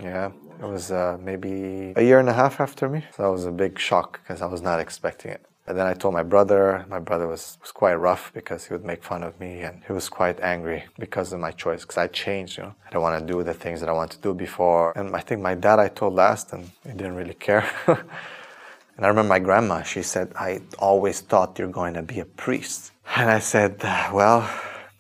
Yeah. 0.02 0.32
It 0.62 0.66
was 0.66 0.92
uh, 0.92 1.18
maybe 1.22 1.94
a 1.96 2.02
year 2.02 2.20
and 2.20 2.30
a 2.30 2.34
half 2.34 2.60
after 2.60 2.88
me. 2.88 3.04
So 3.16 3.24
that 3.24 3.32
was 3.32 3.46
a 3.46 3.52
big 3.52 3.80
shock 3.80 4.22
because 4.22 4.42
I 4.42 4.46
was 4.46 4.62
not 4.62 4.80
expecting 4.80 5.32
it. 5.32 5.46
And 5.66 5.78
then 5.78 5.88
I 5.88 5.94
told 5.94 6.14
my 6.14 6.24
brother. 6.24 6.86
My 6.90 7.00
brother 7.00 7.28
was, 7.28 7.58
was 7.62 7.72
quite 7.72 7.94
rough 7.94 8.32
because 8.34 8.66
he 8.66 8.74
would 8.74 8.84
make 8.84 9.04
fun 9.04 9.24
of 9.24 9.40
me 9.40 9.62
and 9.62 9.82
he 9.88 9.94
was 9.94 10.10
quite 10.10 10.40
angry 10.42 10.84
because 11.00 11.32
of 11.32 11.40
my 11.40 11.52
choice 11.52 11.82
because 11.82 11.98
I 11.98 12.08
changed, 12.08 12.58
you 12.58 12.64
know. 12.64 12.76
I 12.86 12.92
don't 12.92 13.02
want 13.02 13.26
to 13.26 13.34
do 13.34 13.44
the 13.44 13.54
things 13.54 13.80
that 13.80 13.88
I 13.88 13.94
wanted 13.94 14.18
to 14.18 14.22
do 14.22 14.34
before. 14.34 14.92
And 14.98 15.16
I 15.16 15.22
think 15.22 15.42
my 15.42 15.56
dad 15.56 15.80
I 15.80 15.88
told 15.88 16.16
last 16.16 16.52
and 16.52 16.70
he 16.84 16.92
didn't 16.92 17.16
really 17.16 17.34
care. 17.34 17.70
and 17.88 19.06
I 19.06 19.08
remember 19.08 19.30
my 19.30 19.40
grandma, 19.40 19.84
she 19.84 20.02
said, 20.02 20.34
I 20.36 20.62
always 20.80 21.22
thought 21.22 21.58
you're 21.58 21.70
going 21.70 21.94
to 21.94 22.04
be 22.04 22.20
a 22.20 22.26
priest. 22.26 22.92
And 23.16 23.30
I 23.30 23.40
said, 23.40 23.82
well, 24.12 24.50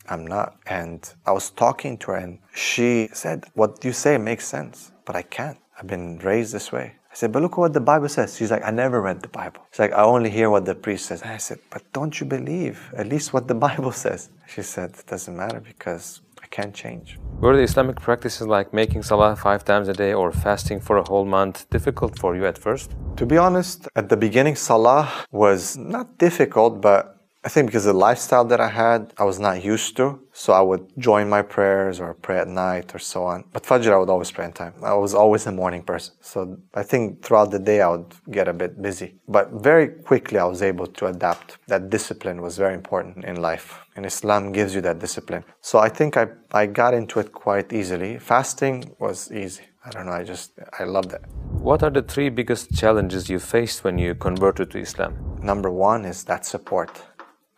I'm 0.09 0.25
not. 0.27 0.57
And 0.65 1.07
I 1.25 1.31
was 1.31 1.49
talking 1.49 1.97
to 1.99 2.11
her 2.11 2.17
and 2.17 2.39
she 2.53 3.09
said, 3.13 3.45
what 3.53 3.83
you 3.83 3.93
say 3.93 4.17
makes 4.17 4.45
sense, 4.45 4.91
but 5.05 5.15
I 5.15 5.21
can't. 5.21 5.57
I've 5.77 5.87
been 5.87 6.19
raised 6.19 6.53
this 6.53 6.71
way. 6.71 6.95
I 7.11 7.15
said, 7.15 7.31
but 7.31 7.41
look 7.43 7.57
what 7.57 7.73
the 7.73 7.79
Bible 7.79 8.09
says. 8.09 8.35
She's 8.37 8.49
like, 8.49 8.63
I 8.65 8.71
never 8.71 8.99
read 8.99 9.21
the 9.21 9.27
Bible. 9.27 9.61
She's 9.71 9.79
like, 9.79 9.93
I 9.93 10.01
only 10.01 10.31
hear 10.31 10.49
what 10.49 10.65
the 10.65 10.73
priest 10.73 11.05
says. 11.05 11.21
And 11.21 11.31
I 11.31 11.37
said, 11.37 11.59
but 11.69 11.83
don't 11.93 12.19
you 12.19 12.25
believe 12.25 12.91
at 12.97 13.07
least 13.07 13.33
what 13.33 13.47
the 13.47 13.55
Bible 13.67 13.91
says? 13.91 14.29
She 14.47 14.63
said, 14.63 14.89
it 14.97 15.05
doesn't 15.05 15.35
matter 15.35 15.59
because 15.59 16.21
I 16.41 16.47
can't 16.47 16.73
change. 16.73 17.19
Were 17.39 17.55
the 17.55 17.63
Islamic 17.63 17.99
practices 17.99 18.47
like 18.47 18.73
making 18.73 19.03
salah 19.03 19.35
five 19.35 19.63
times 19.63 19.87
a 19.89 19.93
day 19.93 20.13
or 20.13 20.31
fasting 20.31 20.79
for 20.79 20.97
a 20.97 21.03
whole 21.03 21.25
month 21.25 21.69
difficult 21.69 22.17
for 22.17 22.35
you 22.35 22.45
at 22.45 22.57
first? 22.57 22.91
To 23.17 23.25
be 23.25 23.37
honest, 23.37 23.87
at 23.95 24.09
the 24.09 24.17
beginning, 24.17 24.55
Salah 24.55 25.11
was 25.31 25.77
not 25.77 26.17
difficult, 26.17 26.81
but 26.81 27.22
I 27.45 27.49
think 27.49 27.67
because 27.67 27.83
the 27.83 27.93
lifestyle 27.93 28.45
that 28.45 28.61
I 28.61 28.69
had, 28.69 29.13
I 29.17 29.25
was 29.25 29.37
not 29.37 29.61
used 29.63 29.97
to. 29.97 30.19
So 30.31 30.53
I 30.53 30.61
would 30.61 30.85
join 30.97 31.27
my 31.27 31.41
prayers 31.41 31.99
or 31.99 32.13
pray 32.13 32.39
at 32.39 32.47
night 32.47 32.95
or 32.95 32.99
so 32.99 33.25
on. 33.25 33.43
But 33.51 33.63
Fajr, 33.63 33.91
I 33.91 33.97
would 33.97 34.09
always 34.09 34.31
pray 34.31 34.45
on 34.45 34.53
time. 34.53 34.73
I 34.81 34.93
was 34.93 35.13
always 35.13 35.45
a 35.45 35.51
morning 35.51 35.83
person. 35.83 36.15
So 36.21 36.57
I 36.73 36.83
think 36.83 37.21
throughout 37.21 37.51
the 37.51 37.59
day, 37.59 37.81
I 37.81 37.89
would 37.89 38.13
get 38.31 38.47
a 38.47 38.53
bit 38.53 38.81
busy. 38.81 39.15
But 39.27 39.51
very 39.51 39.89
quickly, 39.89 40.39
I 40.39 40.45
was 40.45 40.61
able 40.61 40.87
to 40.87 41.07
adapt. 41.07 41.57
That 41.67 41.89
discipline 41.89 42.41
was 42.41 42.57
very 42.57 42.73
important 42.73 43.25
in 43.25 43.41
life. 43.41 43.81
And 43.97 44.05
Islam 44.05 44.53
gives 44.53 44.73
you 44.73 44.81
that 44.81 44.99
discipline. 44.99 45.43
So 45.59 45.79
I 45.79 45.89
think 45.89 46.15
I, 46.15 46.27
I 46.53 46.65
got 46.65 46.93
into 46.93 47.19
it 47.19 47.33
quite 47.33 47.73
easily. 47.73 48.19
Fasting 48.19 48.95
was 48.99 49.31
easy. 49.31 49.63
I 49.85 49.89
don't 49.89 50.05
know, 50.05 50.13
I 50.13 50.23
just, 50.23 50.53
I 50.79 50.85
love 50.85 51.09
that. 51.09 51.23
What 51.51 51.83
are 51.83 51.89
the 51.89 52.01
three 52.01 52.29
biggest 52.29 52.73
challenges 52.73 53.29
you 53.29 53.37
faced 53.37 53.83
when 53.83 53.97
you 53.97 54.15
converted 54.15 54.71
to 54.71 54.79
Islam? 54.79 55.13
Number 55.41 55.69
one 55.69 56.05
is 56.05 56.23
that 56.23 56.45
support. 56.45 57.03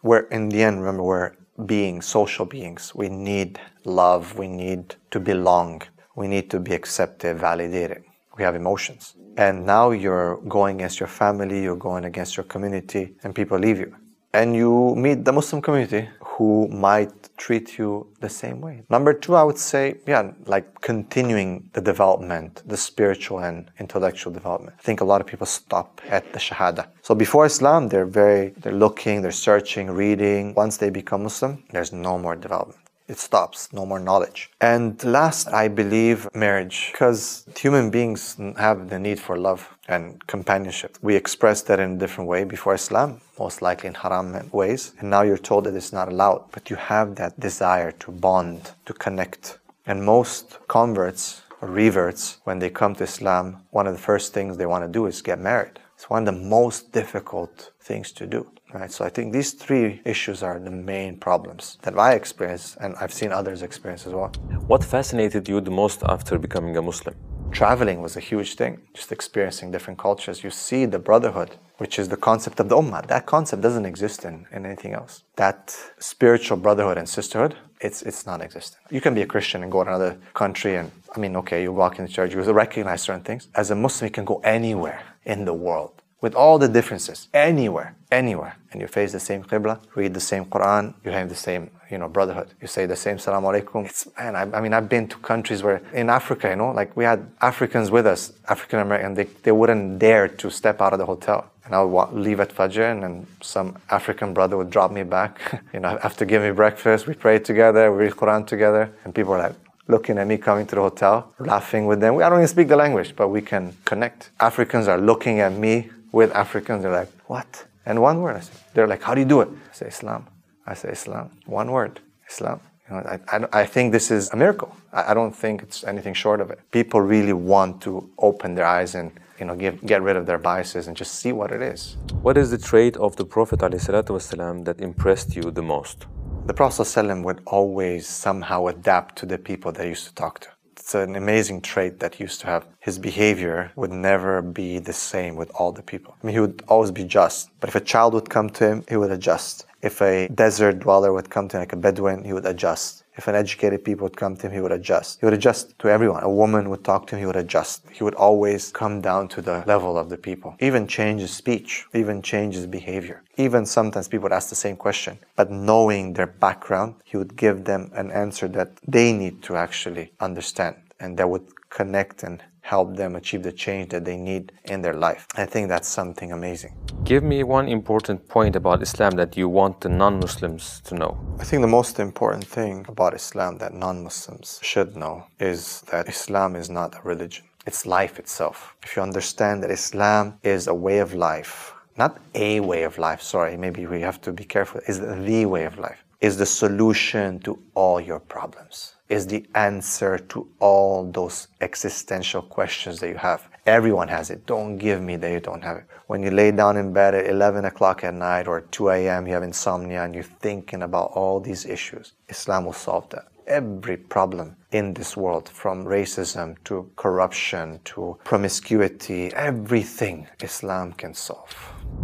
We're, 0.06 0.28
in 0.30 0.50
the 0.50 0.62
end, 0.62 0.82
remember, 0.82 1.02
we're 1.02 1.32
beings, 1.66 2.06
social 2.06 2.46
beings. 2.46 2.94
We 2.94 3.10
need 3.10 3.60
love, 3.86 4.38
we 4.38 4.48
need 4.48 4.94
to 5.10 5.20
belong, 5.20 5.82
we 6.16 6.28
need 6.28 6.52
to 6.52 6.60
be 6.60 6.76
accepted, 6.76 7.40
validated. 7.40 8.04
We 8.38 8.44
have 8.44 8.54
emotions. 8.54 9.16
And 9.36 9.66
now 9.66 9.90
you're 9.90 10.38
going 10.48 10.76
against 10.76 11.00
your 11.00 11.10
family, 11.10 11.64
you're 11.64 11.76
going 11.76 12.06
against 12.06 12.38
your 12.38 12.44
community, 12.44 13.16
and 13.24 13.34
people 13.34 13.58
leave 13.58 13.80
you. 13.80 13.96
And 14.36 14.54
you 14.54 14.96
meet 14.98 15.24
the 15.24 15.32
Muslim 15.32 15.62
community 15.62 16.10
who 16.20 16.68
might 16.68 17.14
treat 17.38 17.78
you 17.78 18.08
the 18.20 18.28
same 18.28 18.60
way. 18.60 18.84
Number 18.90 19.14
two, 19.14 19.34
I 19.34 19.44
would 19.44 19.58
say, 19.58 19.96
yeah, 20.06 20.32
like 20.46 20.82
continuing 20.82 21.70
the 21.72 21.80
development, 21.80 22.62
the 22.66 22.76
spiritual 22.76 23.40
and 23.40 23.72
intellectual 23.80 24.34
development. 24.34 24.76
I 24.78 24.82
think 24.82 25.00
a 25.00 25.06
lot 25.06 25.22
of 25.22 25.28
people 25.28 25.48
stop 25.48 26.02
at 26.10 26.34
the 26.34 26.40
Shahada. 26.40 26.88
So 27.02 27.16
before 27.16 27.46
Islam, 27.46 27.88
they're 27.88 28.06
very, 28.06 28.50
they're 28.62 28.74
looking, 28.86 29.22
they're 29.22 29.32
searching, 29.32 29.90
reading. 29.90 30.54
Once 30.54 30.76
they 30.76 30.90
become 30.90 31.24
Muslim, 31.24 31.64
there's 31.72 31.94
no 31.94 32.20
more 32.20 32.36
development. 32.36 32.85
It 33.08 33.20
stops, 33.20 33.72
no 33.72 33.86
more 33.86 34.00
knowledge. 34.00 34.50
And 34.60 35.02
last, 35.04 35.48
I 35.50 35.68
believe 35.68 36.28
marriage, 36.34 36.90
because 36.92 37.46
human 37.56 37.92
beings 37.92 38.36
have 38.58 38.90
the 38.90 38.98
need 38.98 39.20
for 39.20 39.38
love 39.38 39.78
and 39.88 40.26
companionship. 40.26 40.98
We 41.04 41.16
expressed 41.16 41.68
that 41.68 41.80
in 41.80 41.92
a 41.92 41.98
different 41.98 42.28
way 42.28 42.46
before 42.46 42.74
Islam, 42.74 43.22
most 43.38 43.62
likely 43.62 43.90
in 43.90 43.94
haram 43.94 44.50
ways. 44.52 44.94
And 45.00 45.12
now 45.12 45.22
you're 45.22 45.38
told 45.38 45.66
that 45.66 45.76
it's 45.76 45.94
not 45.94 46.08
allowed, 46.08 46.46
but 46.52 46.72
you 46.72 46.78
have 46.78 47.16
that 47.16 47.40
desire 47.40 47.92
to 47.92 48.12
bond, 48.12 48.72
to 48.88 48.94
connect. 48.94 49.60
And 49.86 50.04
most 50.04 50.58
converts 50.68 51.44
or 51.62 51.70
reverts, 51.70 52.40
when 52.44 52.58
they 52.58 52.72
come 52.72 52.96
to 52.96 53.04
Islam, 53.04 53.62
one 53.70 53.86
of 53.86 53.94
the 53.94 54.02
first 54.02 54.34
things 54.34 54.58
they 54.58 54.66
want 54.66 54.84
to 54.84 54.92
do 54.92 55.06
is 55.06 55.22
get 55.22 55.40
married. 55.40 55.80
It's 55.96 56.10
one 56.10 56.28
of 56.28 56.34
the 56.34 56.40
most 56.40 56.92
difficult 56.92 57.72
things 57.80 58.12
to 58.14 58.28
do. 58.28 58.46
Right? 58.74 58.92
So 58.92 59.06
I 59.06 59.10
think 59.10 59.32
these 59.32 59.54
three 59.54 60.02
issues 60.04 60.44
are 60.44 60.60
the 60.60 60.72
main 60.72 61.18
problems 61.18 61.78
that 61.84 61.98
I 61.98 62.14
experience 62.14 62.76
and 62.82 62.96
I've 63.00 63.14
seen 63.14 63.32
others 63.32 63.62
experience 63.62 64.06
as 64.06 64.14
well. 64.14 64.32
What 64.68 64.84
fascinated 64.84 65.48
you 65.48 65.62
the 65.62 65.72
most 65.72 66.04
after 66.04 66.38
becoming 66.38 66.76
a 66.76 66.82
Muslim? 66.82 67.16
Traveling 67.52 68.02
was 68.02 68.18
a 68.18 68.20
huge 68.20 68.56
thing, 68.56 68.82
just 68.94 69.14
experiencing 69.14 69.72
different 69.72 69.98
cultures. 69.98 70.44
You 70.44 70.50
see 70.50 70.86
the 70.86 71.00
brotherhood, 71.00 71.52
which 71.78 71.98
is 71.98 72.10
the 72.10 72.18
concept 72.18 72.60
of 72.60 72.68
the 72.68 72.76
ummah. 72.76 73.08
That 73.08 73.26
concept 73.26 73.62
doesn't 73.62 73.86
exist 73.86 74.26
in, 74.26 74.46
in 74.52 74.66
anything 74.66 74.94
else. 74.94 75.24
That 75.38 75.74
spiritual 75.98 76.58
brotherhood 76.58 76.98
and 76.98 77.08
sisterhood, 77.08 77.56
it's, 77.80 78.02
it's 78.02 78.26
non 78.26 78.42
existent. 78.42 78.82
You 78.92 79.00
can 79.00 79.14
be 79.14 79.22
a 79.22 79.26
Christian 79.26 79.64
and 79.64 79.72
go 79.72 79.86
to 79.86 79.90
another 79.90 80.18
country, 80.34 80.76
and 80.76 80.92
I 81.16 81.20
mean, 81.20 81.38
okay, 81.38 81.62
you 81.64 81.72
walk 81.72 81.98
in 81.98 82.06
the 82.06 82.12
church, 82.12 82.34
you 82.34 82.42
recognize 82.42 83.04
certain 83.04 83.24
things. 83.24 83.48
As 83.56 83.72
a 83.72 83.76
Muslim, 83.76 84.08
you 84.08 84.12
can 84.12 84.26
go 84.26 84.42
anywhere 84.44 85.02
in 85.26 85.46
the 85.46 85.54
world 85.54 86.02
with 86.26 86.34
all 86.34 86.58
the 86.58 86.68
differences, 86.68 87.28
anywhere, 87.36 87.96
anywhere, 88.12 88.56
and 88.72 88.82
you 88.82 88.88
face 88.88 89.12
the 89.12 89.20
same 89.20 89.44
qibla, 89.44 89.80
read 89.94 90.12
the 90.12 90.20
same 90.20 90.44
Quran, 90.46 90.94
you 91.04 91.12
have 91.12 91.30
the 91.30 91.36
same, 91.36 91.70
you 91.92 92.00
know, 92.00 92.10
brotherhood. 92.10 92.48
You 92.60 92.68
say 92.68 92.88
the 92.88 92.96
same 92.96 93.20
salam 93.20 93.44
alaikum. 93.44 93.86
It's, 93.86 94.08
man, 94.18 94.36
I, 94.36 94.58
I 94.58 94.60
mean, 94.60 94.74
I've 94.74 94.90
been 94.90 95.08
to 95.10 95.18
countries 95.18 95.62
where 95.62 95.84
in 95.94 96.10
Africa, 96.10 96.50
you 96.50 96.56
know, 96.56 96.72
like 96.72 96.98
we 96.98 97.04
had 97.04 97.30
Africans 97.42 97.92
with 97.92 98.08
us, 98.08 98.34
African 98.48 98.80
American, 98.80 99.14
they, 99.14 99.26
they 99.44 99.52
wouldn't 99.52 100.00
dare 100.00 100.28
to 100.28 100.50
step 100.50 100.82
out 100.82 100.94
of 100.94 101.00
the 101.00 101.06
hotel. 101.06 101.52
And 101.64 101.76
I 101.76 101.84
would 101.84 102.14
leave 102.14 102.40
at 102.40 102.50
Fajr, 102.50 102.92
and 102.92 103.04
then 103.04 103.28
some 103.42 103.78
African 103.92 104.34
brother 104.34 104.58
would 104.58 104.72
drop 104.72 104.92
me 104.92 105.04
back. 105.04 105.62
you 105.74 105.80
know, 105.80 106.00
after 106.02 106.26
giving 106.26 106.50
me 106.50 106.56
breakfast, 106.56 107.06
we 107.06 107.14
prayed 107.14 107.46
together, 107.46 107.92
we 107.92 108.06
read 108.06 108.14
Quran 108.14 108.48
together, 108.48 108.92
and 109.04 109.14
people 109.14 109.34
were 109.34 109.40
like, 109.40 109.56
looking 109.88 110.18
at 110.18 110.28
me 110.28 110.38
coming 110.38 110.66
to 110.68 110.76
the 110.76 110.82
hotel, 110.82 111.34
laughing 111.40 111.86
with 111.86 112.00
them. 112.00 112.18
I 112.18 112.30
don't 112.30 112.40
even 112.40 112.48
speak 112.48 112.68
the 112.68 112.76
language, 112.76 113.16
but 113.16 113.30
we 113.30 113.42
can 113.42 113.76
connect. 113.86 114.32
Africans 114.40 114.88
are 114.88 114.98
looking 115.00 115.40
at 115.40 115.54
me 115.54 115.90
with 116.12 116.32
Africans. 116.36 116.84
They're 116.84 116.92
like, 116.92 117.12
what? 117.28 117.66
And 117.86 118.02
one 118.02 118.22
word. 118.22 118.38
I 118.38 118.40
say, 118.40 118.54
they're 118.74 118.88
like, 118.88 119.04
how 119.04 119.14
do 119.14 119.22
you 119.22 119.28
do 119.28 119.42
it? 119.42 119.50
I 119.50 119.74
say, 119.74 119.88
Islam. 119.88 120.28
I 120.66 120.74
say, 120.74 120.90
Islam. 120.90 121.30
One 121.46 121.72
word, 121.72 122.00
Islam. 122.30 122.60
You 122.90 122.96
know, 122.96 123.02
I, 123.02 123.20
I, 123.38 123.62
I 123.62 123.66
think 123.66 123.92
this 123.92 124.12
is 124.12 124.32
a 124.32 124.36
miracle. 124.36 124.76
I, 124.92 125.12
I 125.12 125.14
don't 125.14 125.36
think 125.36 125.62
it's 125.62 125.84
anything 125.84 126.14
short 126.14 126.42
of 126.42 126.50
it. 126.50 126.60
People 126.72 127.02
really 127.02 127.34
want 127.34 127.82
to 127.82 128.10
open 128.18 128.56
their 128.56 128.66
eyes 128.66 128.96
and 128.96 129.12
you 129.40 129.46
know, 129.46 129.56
give, 129.56 129.86
get 129.86 130.02
rid 130.02 130.16
of 130.16 130.26
their 130.26 130.38
biases 130.38 130.88
and 130.88 130.96
just 130.96 131.16
see 131.16 131.32
what 131.32 131.52
it 131.52 131.62
is. 131.62 131.98
What 132.22 132.38
is 132.38 132.52
the 132.52 132.58
trait 132.58 132.96
of 132.98 133.16
the 133.18 133.26
Prophet 133.26 133.60
ﷺ 133.60 134.66
that 134.66 134.80
impressed 134.80 135.36
you 135.36 135.52
the 135.52 135.62
most? 135.62 136.06
The 136.46 136.54
Prophet 136.54 136.84
ﷺ 136.84 137.24
would 137.24 137.42
always 137.48 138.08
somehow 138.08 138.68
adapt 138.68 139.16
to 139.16 139.26
the 139.26 139.40
people 139.40 139.72
that 139.72 139.82
he 139.82 139.90
used 139.90 140.06
to 140.06 140.14
talk 140.14 140.42
to. 140.42 140.50
It's 140.74 140.94
an 140.94 141.16
amazing 141.16 141.62
trait 141.62 142.00
that 142.02 142.14
he 142.14 142.24
used 142.24 142.40
to 142.42 142.46
have. 142.46 142.68
His 142.80 143.00
behavior 143.00 143.72
would 143.76 143.92
never 143.92 144.44
be 144.44 144.78
the 144.78 144.94
same 144.94 145.36
with 145.38 145.50
all 145.56 145.72
the 145.72 145.82
people. 145.82 146.16
I 146.22 146.28
mean, 146.28 146.36
he 146.36 146.40
would 146.40 146.62
always 146.68 146.92
be 146.92 147.04
just. 147.04 147.50
But 147.60 147.70
if 147.70 147.76
a 147.76 147.80
child 147.80 148.14
would 148.14 148.30
come 148.30 148.52
to 148.52 148.68
him, 148.68 148.84
he 148.88 148.96
would 148.96 149.10
adjust. 149.10 149.66
If 149.82 150.04
a 150.04 150.28
desert 150.28 150.82
dweller 150.82 151.12
would 151.14 151.32
come 151.32 151.48
to 151.48 151.58
him, 151.58 151.62
like 151.62 151.74
a 151.74 151.78
Bedouin, 151.78 152.24
he 152.24 152.34
would 152.34 152.46
adjust. 152.46 153.05
If 153.18 153.28
an 153.28 153.36
educated 153.36 153.86
people 153.86 154.06
would 154.06 154.18
come 154.18 154.36
to 154.38 154.48
him, 154.48 154.54
he 154.54 154.60
would 154.60 154.72
adjust. 154.72 155.20
He 155.20 155.26
would 155.26 155.34
adjust 155.34 155.78
to 155.80 155.88
everyone. 155.88 156.24
A 156.24 156.30
woman 156.30 156.70
would 156.70 156.84
talk 156.84 157.08
to 157.08 157.16
him, 157.16 157.22
he 157.22 157.26
would 157.26 157.36
adjust. 157.36 157.86
He 157.92 158.04
would 158.04 158.16
always 158.16 158.72
come 158.72 159.02
down 159.02 159.28
to 159.30 159.42
the 159.42 159.64
level 159.66 159.98
of 159.98 160.10
the 160.10 160.18
people. 160.18 160.56
Even 160.60 160.86
change 160.88 161.22
his 161.22 161.32
speech, 161.32 161.86
even 161.94 162.22
change 162.22 162.56
his 162.56 162.68
behavior. 162.68 163.24
Even 163.38 163.66
sometimes 163.66 164.08
people 164.08 164.24
would 164.24 164.34
ask 164.34 164.50
the 164.50 164.56
same 164.56 164.76
question, 164.76 165.18
but 165.36 165.52
knowing 165.52 166.14
their 166.14 166.28
background, 166.28 166.96
he 167.04 167.18
would 167.18 167.36
give 167.36 167.66
them 167.66 167.92
an 167.94 168.12
answer 168.12 168.48
that 168.50 168.72
they 168.88 169.14
need 169.14 169.42
to 169.44 169.56
actually 169.56 170.12
understand 170.20 170.76
and 171.00 171.18
that 171.18 171.30
would 171.30 171.48
connect 171.70 172.24
and 172.24 172.44
help 172.62 172.96
them 172.96 173.16
achieve 173.16 173.44
the 173.44 173.52
change 173.52 173.90
that 173.90 174.04
they 174.06 174.18
need 174.18 174.52
in 174.66 174.82
their 174.82 174.94
life. 174.94 175.28
I 175.36 175.46
think 175.46 175.70
that's 175.70 175.88
something 175.88 176.32
amazing. 176.32 176.74
Give 177.04 177.24
me 177.24 177.44
one 177.44 177.68
important 177.68 178.28
point 178.28 178.56
about 178.56 178.82
Islam 178.82 179.12
that 179.22 179.38
you 179.38 179.48
want 179.48 179.82
the 179.82 179.90
non 179.90 180.20
Muslims 180.20 180.82
to 180.86 180.96
know. 180.96 181.12
I 181.40 181.44
think 181.44 181.62
the 181.62 181.76
most 181.80 182.00
important 182.00 182.46
thing 182.48 182.86
about 182.88 183.14
Islam 183.14 183.60
that 183.60 183.74
non 183.74 184.04
Muslims 184.04 184.60
should 184.64 184.96
know 184.96 185.26
is 185.40 185.82
that 185.92 186.08
Islam 186.10 186.56
is 186.56 186.70
not 186.70 186.96
a 186.96 187.02
religion, 187.04 187.46
it's 187.68 187.86
life 187.86 188.18
itself. 188.18 188.76
If 188.84 188.96
you 188.96 189.04
understand 189.04 189.62
that 189.62 189.72
Islam 189.72 190.40
is 190.42 190.68
a 190.68 190.74
way 190.74 191.00
of 191.00 191.14
life, 191.14 191.74
not 191.98 192.18
a 192.34 192.62
way 192.62 192.84
of 192.84 192.98
life, 192.98 193.22
sorry, 193.22 193.56
maybe 193.58 193.86
we 193.86 194.02
have 194.02 194.20
to 194.22 194.34
be 194.34 194.44
careful, 194.44 194.82
is 194.88 195.00
the 195.00 195.46
way 195.46 195.66
of 195.66 195.78
life, 195.78 196.04
is 196.20 196.38
the 196.38 196.46
solution 196.46 197.40
to 197.42 197.60
all 197.76 198.02
your 198.02 198.20
problems 198.20 198.95
is 199.10 199.28
the 199.28 199.46
answer 199.56 200.18
to 200.18 200.48
all 200.60 201.10
those 201.12 201.48
existential 201.62 202.42
questions 202.42 203.00
that 203.00 203.10
you 203.10 203.18
have. 203.18 203.48
Everyone 203.66 204.08
has 204.08 204.30
it. 204.30 204.46
Don't 204.46 204.78
give 204.78 205.02
me 205.02 205.16
that 205.18 205.32
you 205.32 205.40
don't 205.40 205.64
have 205.64 205.78
it. 205.78 205.86
When 206.08 206.22
you 206.22 206.32
lay 206.32 206.52
down 206.52 206.78
in 206.78 206.94
bed 206.94 207.16
at 207.16 207.28
11 207.28 207.66
o'clock 207.66 208.04
at 208.04 208.14
night 208.14 208.48
or 208.48 208.62
2 208.62 208.90
a.m., 208.90 209.28
you 209.28 209.34
have 209.34 209.44
insomnia 209.44 210.04
and 210.04 210.14
you're 210.14 210.24
thinking 210.24 210.84
about 210.84 211.12
all 211.14 211.40
these 211.40 211.66
issues, 211.66 212.14
Islam 212.30 212.66
will 212.66 212.74
solve 212.74 213.10
that. 213.10 213.26
Every 213.48 213.98
problem 213.98 214.56
in 214.72 214.94
this 214.94 215.16
world, 215.16 215.50
from 215.50 215.86
racism 215.86 216.56
to 216.66 216.90
corruption 216.96 217.80
to 217.86 218.18
promiscuity, 218.24 219.32
everything 219.34 220.28
Islam 220.42 220.94
can 220.94 221.14
solve. 221.14 221.54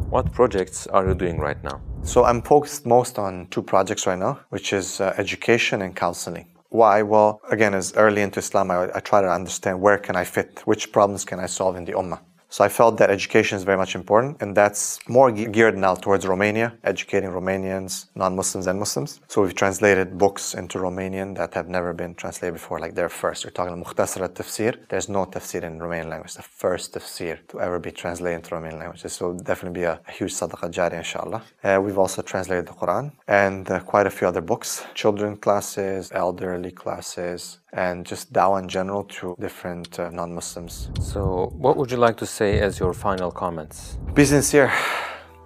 What 0.09 0.31
projects 0.31 0.87
are 0.87 1.07
you 1.07 1.15
doing 1.15 1.39
right 1.39 1.61
now? 1.63 1.81
So 2.03 2.25
I'm 2.25 2.41
focused 2.41 2.85
most 2.85 3.19
on 3.19 3.47
two 3.51 3.61
projects 3.61 4.07
right 4.07 4.17
now, 4.17 4.39
which 4.49 4.73
is 4.73 4.99
uh, 5.01 5.13
education 5.17 5.81
and 5.81 5.95
counseling. 5.95 6.47
Why? 6.71 7.01
Well, 7.01 7.41
again, 7.49 7.73
as 7.73 7.93
early 7.97 8.21
into 8.21 8.39
Islam, 8.39 8.71
I, 8.71 8.89
I 8.95 9.01
try 9.01 9.21
to 9.21 9.29
understand 9.29 9.81
where 9.81 9.97
can 9.97 10.15
I 10.15 10.23
fit, 10.23 10.61
which 10.63 10.93
problems 10.93 11.25
can 11.25 11.37
I 11.37 11.45
solve 11.45 11.75
in 11.75 11.83
the 11.83 11.91
Ummah. 11.91 12.21
So 12.53 12.65
I 12.65 12.67
felt 12.67 12.97
that 12.97 13.09
education 13.09 13.55
is 13.55 13.63
very 13.63 13.77
much 13.77 13.95
important, 13.95 14.41
and 14.41 14.53
that's 14.53 14.99
more 15.07 15.31
geared 15.31 15.77
now 15.77 15.95
towards 15.95 16.27
Romania, 16.27 16.73
educating 16.83 17.29
Romanians, 17.29 18.07
non-Muslims 18.13 18.67
and 18.67 18.77
Muslims. 18.77 19.21
So 19.29 19.41
we've 19.41 19.55
translated 19.55 20.17
books 20.17 20.53
into 20.53 20.77
Romanian 20.77 21.33
that 21.37 21.53
have 21.53 21.69
never 21.69 21.93
been 21.93 22.13
translated 22.13 22.55
before, 22.55 22.77
like 22.79 22.93
they're 22.93 23.07
first. 23.07 23.45
We're 23.45 23.51
talking 23.51 23.73
about 23.73 23.85
Mukhtasar 23.85 24.27
tafsir 24.27 24.75
There's 24.89 25.07
no 25.07 25.25
tafsir 25.25 25.63
in 25.63 25.79
Romanian 25.79 26.09
language, 26.09 26.33
the 26.33 26.41
first 26.41 26.93
tafsir 26.93 27.39
to 27.47 27.61
ever 27.61 27.79
be 27.79 27.91
translated 27.91 28.39
into 28.39 28.53
Romanian 28.53 28.79
language. 28.79 29.01
This 29.01 29.21
will 29.21 29.33
definitely 29.33 29.79
be 29.79 29.85
a, 29.85 30.01
a 30.05 30.11
huge 30.11 30.33
sadaqah 30.33 30.69
jari, 30.73 30.97
inshallah. 30.97 31.41
Uh, 31.63 31.79
we've 31.81 31.97
also 31.97 32.21
translated 32.21 32.65
the 32.65 32.73
Quran 32.73 33.13
and 33.29 33.71
uh, 33.71 33.79
quite 33.79 34.07
a 34.07 34.11
few 34.11 34.27
other 34.27 34.41
books, 34.41 34.83
children 34.93 35.37
classes, 35.37 36.11
elderly 36.11 36.71
classes, 36.71 37.59
and 37.73 38.05
just 38.05 38.31
dawah 38.33 38.61
in 38.61 38.67
general 38.67 39.03
to 39.05 39.35
different 39.39 39.99
uh, 39.99 40.09
non-Muslims. 40.09 40.89
So, 41.01 41.51
what 41.57 41.77
would 41.77 41.91
you 41.91 41.97
like 41.97 42.17
to 42.17 42.25
say 42.25 42.59
as 42.59 42.79
your 42.79 42.93
final 42.93 43.31
comments? 43.31 43.97
Be 44.13 44.25
sincere. 44.25 44.71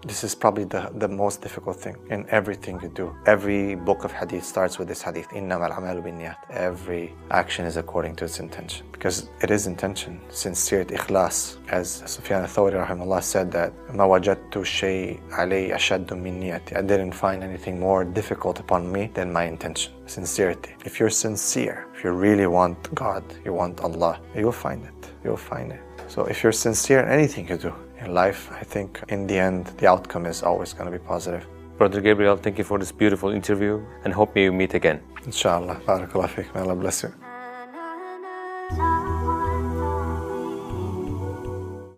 This 0.04 0.24
is 0.24 0.34
probably 0.34 0.64
the, 0.64 0.90
the 0.94 1.08
most 1.08 1.42
difficult 1.42 1.76
thing 1.78 1.94
in 2.08 2.24
everything 2.30 2.80
you 2.82 2.88
do. 2.88 3.14
Every 3.26 3.74
book 3.74 4.04
of 4.04 4.12
hadith 4.12 4.44
starts 4.44 4.78
with 4.78 4.88
this 4.88 5.02
hadith, 5.02 5.26
Every 6.50 7.14
action 7.30 7.66
is 7.66 7.76
according 7.76 8.16
to 8.16 8.24
its 8.24 8.40
intention. 8.40 8.86
Because 8.92 9.28
it 9.42 9.50
is 9.50 9.66
intention, 9.66 10.18
sincerity, 10.30 10.94
ikhlas. 10.94 11.58
As 11.68 12.02
Sufyan 12.06 12.40
al-Thawri 12.40 12.86
rahimahullah 12.86 13.22
said 13.22 13.52
that, 13.52 13.74
ما 13.92 14.04
وجدت 14.04 14.62
شيء 14.62 15.20
علي 15.32 15.74
أشد 15.74 16.14
من 16.14 16.40
نيتي. 16.40 16.78
I 16.78 16.82
didn't 16.82 17.12
find 17.12 17.44
anything 17.44 17.78
more 17.78 18.02
difficult 18.02 18.58
upon 18.58 18.90
me 18.90 19.10
than 19.12 19.30
my 19.30 19.44
intention, 19.44 19.92
sincerity. 20.06 20.76
If 20.86 20.98
you're 20.98 21.10
sincere, 21.10 21.86
if 21.94 22.04
you 22.04 22.12
really 22.12 22.46
want 22.46 22.94
God, 22.94 23.22
you 23.44 23.52
want 23.52 23.82
Allah, 23.82 24.18
you'll 24.34 24.50
find 24.50 24.82
it. 24.82 25.12
You'll 25.22 25.36
find 25.36 25.72
it. 25.72 25.80
So 26.08 26.24
if 26.24 26.42
you're 26.42 26.52
sincere 26.52 27.00
in 27.00 27.08
anything 27.08 27.46
you 27.46 27.58
do, 27.58 27.68
in 27.68 27.83
life, 28.07 28.51
I 28.51 28.63
think 28.63 29.01
in 29.09 29.27
the 29.27 29.37
end, 29.37 29.67
the 29.77 29.87
outcome 29.87 30.25
is 30.25 30.43
always 30.43 30.73
going 30.73 30.91
to 30.91 30.97
be 30.97 31.03
positive. 31.03 31.45
Brother 31.77 32.01
Gabriel, 32.01 32.37
thank 32.37 32.57
you 32.57 32.63
for 32.63 32.79
this 32.79 32.91
beautiful 32.91 33.31
interview 33.31 33.83
and 34.03 34.13
hope 34.13 34.33
we 34.35 34.49
meet 34.49 34.73
again. 34.73 35.01
Inshallah. 35.25 35.81
Barakallah 35.85 36.29
fik. 36.29 36.53
May 36.55 36.61
Allah 36.61 36.75
bless 36.75 37.03
you. 37.03 37.24